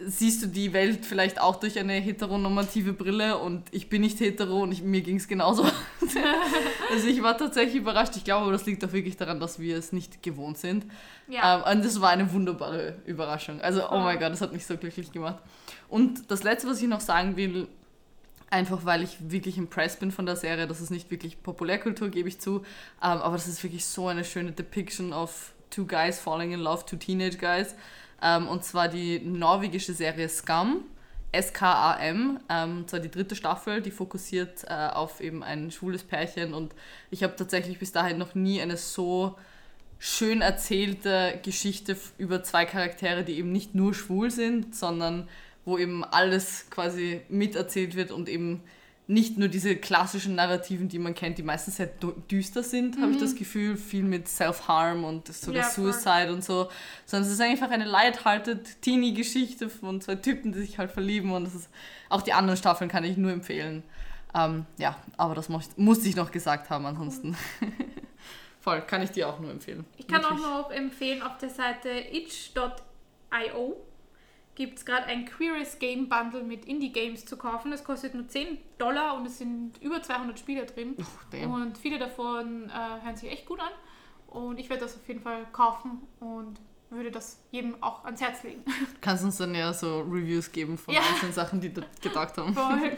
siehst 0.01 0.43
du 0.43 0.47
die 0.49 0.73
Welt 0.73 1.05
vielleicht 1.07 1.41
auch 1.41 1.57
durch 1.57 1.79
eine 1.79 1.95
heteronormative 1.95 2.93
Brille 2.93 3.39
und 3.39 3.63
ich 3.71 3.89
bin 3.89 4.03
nicht 4.03 4.19
hetero 4.21 4.63
und 4.63 4.73
ich, 4.73 4.83
mir 4.83 5.03
ging 5.03 5.17
es 5.17 5.29
genauso. 5.29 5.63
also 6.93 7.07
ich 7.07 7.23
war 7.23 7.39
tatsächlich 7.39 7.77
überrascht. 7.77 8.17
Ich 8.17 8.25
glaube, 8.25 8.43
aber 8.43 8.53
das 8.53 8.67
liegt 8.67 8.85
auch 8.85 8.93
wirklich 8.93 9.17
daran, 9.17 9.39
dass 9.39 9.59
wir 9.59 9.77
es 9.77 9.93
nicht 9.93 10.23
gewohnt 10.23 10.59
sind. 10.59 10.85
Ja. 11.29 11.65
Ähm, 11.67 11.79
und 11.79 11.85
das 11.85 12.01
war 12.01 12.11
eine 12.11 12.33
wunderbare 12.33 12.97
Überraschung. 13.07 13.61
Also, 13.61 13.89
oh 13.89 13.99
mein 13.99 14.19
Gott, 14.19 14.33
das 14.33 14.41
hat 14.41 14.53
mich 14.53 14.67
so 14.67 14.77
glücklich 14.77 15.13
gemacht. 15.13 15.43
Und 15.89 16.31
das 16.31 16.43
Letzte, 16.43 16.69
was 16.69 16.83
ich 16.83 16.89
noch 16.89 17.01
sagen 17.01 17.37
will, 17.37 17.69
einfach 18.51 18.85
weil 18.85 19.03
ich 19.03 19.17
wirklich 19.21 19.59
impressed 19.59 20.01
bin 20.01 20.11
von 20.11 20.27
der 20.27 20.37
Serie, 20.37 20.67
das 20.67 20.81
ist 20.81 20.91
nicht 20.91 21.11
wirklich 21.11 21.43
Populärkultur, 21.43 22.09
gebe 22.09 22.29
ich 22.29 22.41
zu, 22.41 22.59
ähm, 22.59 22.63
aber 23.01 23.37
das 23.37 23.49
ist 23.49 23.63
wirklich 23.63 23.85
so 23.85 24.09
eine 24.09 24.25
schöne 24.25 24.53
Depiction 24.53 25.13
of 25.13 25.53
two 25.71 25.85
guys 25.85 26.19
falling 26.19 26.53
in 26.53 26.61
love, 26.61 26.85
two 26.87 26.97
teenage 26.97 27.39
guys. 27.39 27.75
Ähm, 28.25 28.49
und 28.49 28.65
zwar 28.65 28.89
die 28.89 29.21
norwegische 29.21 29.93
Serie 29.93 30.29
Scum. 30.29 30.85
SKAM, 31.37 32.39
ähm, 32.49 32.87
zwar 32.87 33.01
die 33.01 33.11
dritte 33.11 33.35
Staffel, 33.35 33.83
die 33.83 33.91
fokussiert 33.91 34.65
äh, 34.69 34.89
auf 34.93 35.21
eben 35.21 35.43
ein 35.43 35.73
schwules 35.73 36.05
Pärchen 36.05 36.55
und 36.55 36.77
ich 37.11 37.25
habe 37.25 37.35
tatsächlich 37.35 37.81
bis 37.81 37.91
dahin 37.91 38.19
noch 38.19 38.37
nie 38.37 38.63
eine 38.63 38.77
so 38.77 39.35
schön 39.99 40.43
erzählte 40.43 41.41
Geschichte 41.43 41.97
über 42.19 42.45
zwei 42.45 42.67
Charaktere, 42.67 43.25
die 43.25 43.39
eben 43.39 43.51
nicht 43.51 43.75
nur 43.75 43.95
schwul 43.95 44.31
sind, 44.31 44.77
sondern 44.77 45.29
wo 45.65 45.79
eben 45.79 46.05
alles 46.05 46.67
quasi 46.71 47.23
miterzählt 47.29 47.97
wird 47.97 48.13
und 48.13 48.29
eben 48.29 48.63
nicht 49.07 49.37
nur 49.37 49.49
diese 49.49 49.77
klassischen 49.77 50.35
Narrativen, 50.35 50.88
die 50.88 50.99
man 50.99 51.14
kennt, 51.14 51.37
die 51.37 51.43
meistens 51.43 51.77
sehr 51.77 51.90
dü- 52.01 52.14
düster 52.31 52.62
sind, 52.62 52.99
habe 53.03 53.12
ich 53.12 53.19
das 53.19 53.35
Gefühl, 53.35 53.77
viel 53.77 54.03
mit 54.03 54.29
Self-Harm 54.29 55.05
und 55.05 55.29
sogar 55.33 55.62
Ja. 55.64 55.69
Suicide 55.69 56.33
und 56.33 56.43
so, 56.43 56.71
sondern 57.05 57.27
es 57.29 57.35
ist 57.35 57.40
einfach 57.43 57.71
eine 57.71 57.85
light-hearted 57.85 58.81
Teenie-Geschichte 58.81 59.69
von 59.69 60.01
zwei 60.01 60.14
Typen, 60.17 60.53
die 60.53 60.61
sich 60.61 60.79
halt 60.79 60.90
verlieben 60.90 61.33
und 61.33 61.45
das 61.45 61.55
ist, 61.55 61.69
auch 62.09 62.23
die 62.23 62.33
anderen 62.33 62.57
Staffeln 62.57 62.88
kann 62.88 63.05
ich 63.05 63.19
nur 63.19 63.31
empfehlen. 63.31 63.83
Ähm, 64.35 64.64
ja, 64.79 64.97
aber 65.19 65.35
das 65.35 65.49
mocht- 65.51 65.77
musste 65.77 66.09
ich 66.09 66.17
noch 66.17 66.31
gesagt 66.33 66.71
haben, 66.71 66.87
ansonsten. 66.87 67.37
Voll, 68.61 68.81
kann 68.81 69.03
ich 69.03 69.11
dir 69.11 69.29
auch 69.29 69.38
nur 69.38 69.51
empfehlen. 69.51 69.85
Ich 69.99 70.07
kann 70.07 70.23
Wirklich. 70.23 70.40
auch 70.40 70.62
noch 70.62 70.71
empfehlen, 70.71 71.21
auf 71.21 71.37
der 71.37 71.51
Seite 71.51 71.90
itch.io 71.90 73.77
gibt 74.55 74.79
es 74.79 74.85
gerade 74.85 75.07
ein 75.07 75.25
Queerest 75.25 75.81
Game 75.81 76.09
Bundle 76.09 76.43
mit 76.45 76.64
Indie-Games 76.64 77.25
zu 77.27 77.37
kaufen. 77.37 77.71
Das 77.71 77.83
kostet 77.85 78.14
nur 78.14 78.29
10 78.29 78.59
Dollar 78.79 79.17
und 79.17 79.27
es 79.27 79.38
sind 79.38 79.81
über 79.83 80.03
200 80.03 80.38
Spiele 80.38 80.64
drin. 80.64 80.97
Oh. 80.99 81.47
Und 81.49 81.77
viele 81.79 81.99
davon 81.99 82.71
äh, 82.71 83.05
hören 83.05 83.17
sich 83.17 83.31
echt 83.31 83.47
gut 83.47 83.61
an. 83.61 83.71
Und 84.29 84.59
ich 84.59 84.69
werde 84.69 84.83
das 84.83 84.97
auf 84.97 85.07
jeden 85.09 85.21
Fall 85.21 85.47
kaufen 85.53 86.03
und 86.21 86.59
würde 86.90 87.11
das 87.11 87.40
jedem 87.51 87.83
auch 87.83 88.05
ans 88.05 88.21
Herz 88.21 88.43
legen. 88.45 88.62
Kannst 89.01 89.25
uns 89.25 89.37
dann 89.38 89.55
ja 89.55 89.73
so 89.73 90.01
Reviews 90.01 90.51
geben 90.53 90.79
von 90.79 90.95
Ja. 90.95 91.01
einzelnen 91.01 91.33
Sachen, 91.33 91.61
die 91.61 91.73
du 91.73 91.83
gedacht 92.01 92.37
haben. 92.37 92.55
Voll. 92.55 92.97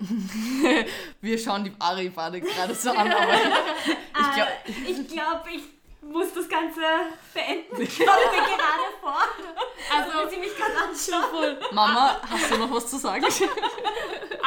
Wir 1.20 1.38
schauen 1.38 1.64
die 1.64 1.72
Ari-Bade 1.78 2.40
gerade 2.40 2.74
so 2.74 2.90
an, 2.90 3.10
aber 3.10 3.34
ich 4.20 4.34
glaube, 4.34 4.50
ich 4.86 5.08
glaube, 5.08 5.50
ich 5.54 5.62
muss 6.10 6.32
das 6.34 6.48
Ganze 6.48 6.80
beenden. 7.34 7.76
Ich 7.82 7.98
komme 7.98 8.10
mir 8.32 8.56
gerade 8.56 8.88
vor. 9.00 9.22
Also, 9.94 10.10
wie 10.10 10.34
sie 10.34 10.40
mich 10.40 10.56
gerade 10.56 10.74
anschaut. 10.76 11.72
Mama, 11.72 12.20
hast 12.28 12.50
du 12.50 12.58
noch 12.58 12.70
was 12.70 12.88
zu 12.88 12.96
sagen? 12.96 13.24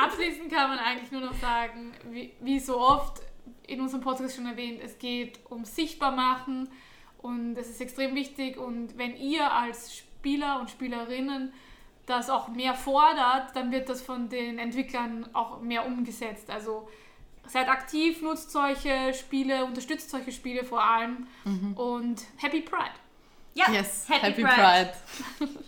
abschließend 0.01 0.51
kann 0.51 0.69
man 0.69 0.79
eigentlich 0.79 1.11
nur 1.11 1.21
noch 1.21 1.33
sagen, 1.35 1.93
wie, 2.09 2.33
wie 2.39 2.59
so 2.59 2.79
oft 2.79 3.21
in 3.67 3.81
unserem 3.81 4.01
Podcast 4.01 4.35
schon 4.35 4.45
erwähnt, 4.45 4.81
es 4.83 4.97
geht 4.99 5.39
um 5.49 5.65
Sichtbarmachen 5.65 6.69
und 7.19 7.57
es 7.57 7.69
ist 7.69 7.81
extrem 7.81 8.15
wichtig. 8.15 8.57
Und 8.57 8.97
wenn 8.97 9.15
ihr 9.15 9.51
als 9.51 9.95
Spieler 9.95 10.59
und 10.59 10.69
Spielerinnen 10.69 11.53
das 12.05 12.29
auch 12.29 12.49
mehr 12.49 12.73
fordert, 12.73 13.55
dann 13.55 13.71
wird 13.71 13.87
das 13.87 14.01
von 14.01 14.27
den 14.27 14.59
Entwicklern 14.59 15.29
auch 15.33 15.61
mehr 15.61 15.85
umgesetzt. 15.85 16.49
Also 16.49 16.89
seid 17.47 17.67
aktiv, 17.69 18.21
nutzt 18.21 18.51
solche 18.51 19.13
Spiele, 19.13 19.65
unterstützt 19.65 20.09
solche 20.09 20.31
Spiele 20.31 20.63
vor 20.63 20.83
allem 20.83 21.27
und 21.75 22.21
Happy 22.37 22.61
Pride. 22.61 22.91
Ja, 23.53 23.69
Yes, 23.71 24.05
Happy, 24.07 24.25
Happy, 24.27 24.41
Pride. 24.43 24.93
Pride. 25.37 25.49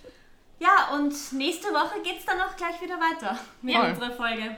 Ja, 0.60 0.96
und 0.96 1.14
nächste 1.34 1.68
Woche 1.74 2.02
geht 2.04 2.20
es 2.20 2.26
dann 2.26 2.40
auch 2.40 2.56
gleich 2.56 2.82
wieder 2.82 2.96
weiter 2.96 3.38
mit 3.62 3.76
Voll. 3.76 3.90
unserer 3.90 4.12
Folge. 4.12 4.56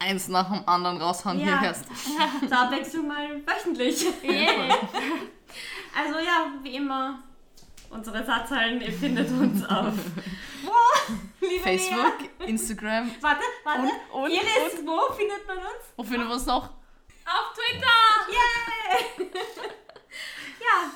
Eins 0.00 0.26
nach 0.26 0.50
dem 0.50 0.68
anderen 0.68 1.00
raushauen, 1.00 1.38
Ja. 1.38 1.60
hier 1.60 1.68
erst. 1.68 1.84
Zur 2.48 2.58
Abwechslung 2.58 3.06
mal 3.06 3.40
wöchentlich. 3.46 4.04
Yeah. 4.24 4.76
Also 5.96 6.18
ja, 6.18 6.46
wie 6.64 6.74
immer, 6.74 7.22
unsere 7.88 8.24
Satzhallen, 8.24 8.80
ihr 8.80 8.92
findet 8.92 9.30
uns 9.30 9.64
auf 9.64 9.94
wo? 10.64 10.72
Liebe 11.48 11.62
Facebook, 11.62 12.20
Lea. 12.38 12.46
Instagram. 12.46 13.10
Warte, 13.20 13.42
warte. 13.64 13.82
Und, 14.12 14.22
und, 14.22 14.30
Iris, 14.30 14.78
und, 14.78 14.86
wo 14.86 15.12
findet 15.12 15.46
man 15.46 15.58
uns? 15.58 15.92
Wo 15.96 16.02
finden 16.02 16.26
wir 16.26 16.34
uns 16.34 16.46
noch? 16.46 16.64
Auf 16.64 17.54
Twitter! 17.54 17.86
Yeah! 18.30 19.26
ja, 20.60 20.90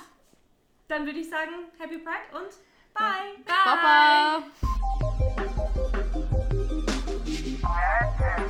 dann 0.89 1.07
würde 1.07 1.19
ich 1.21 1.29
sagen, 1.29 1.53
Happy 1.79 1.99
Pride 1.99 2.29
und 2.33 2.51
bye! 2.95 3.35
Bye! 3.45 3.63
bye. 3.65 4.43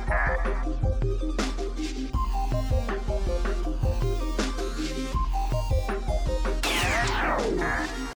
bye. 0.07 0.75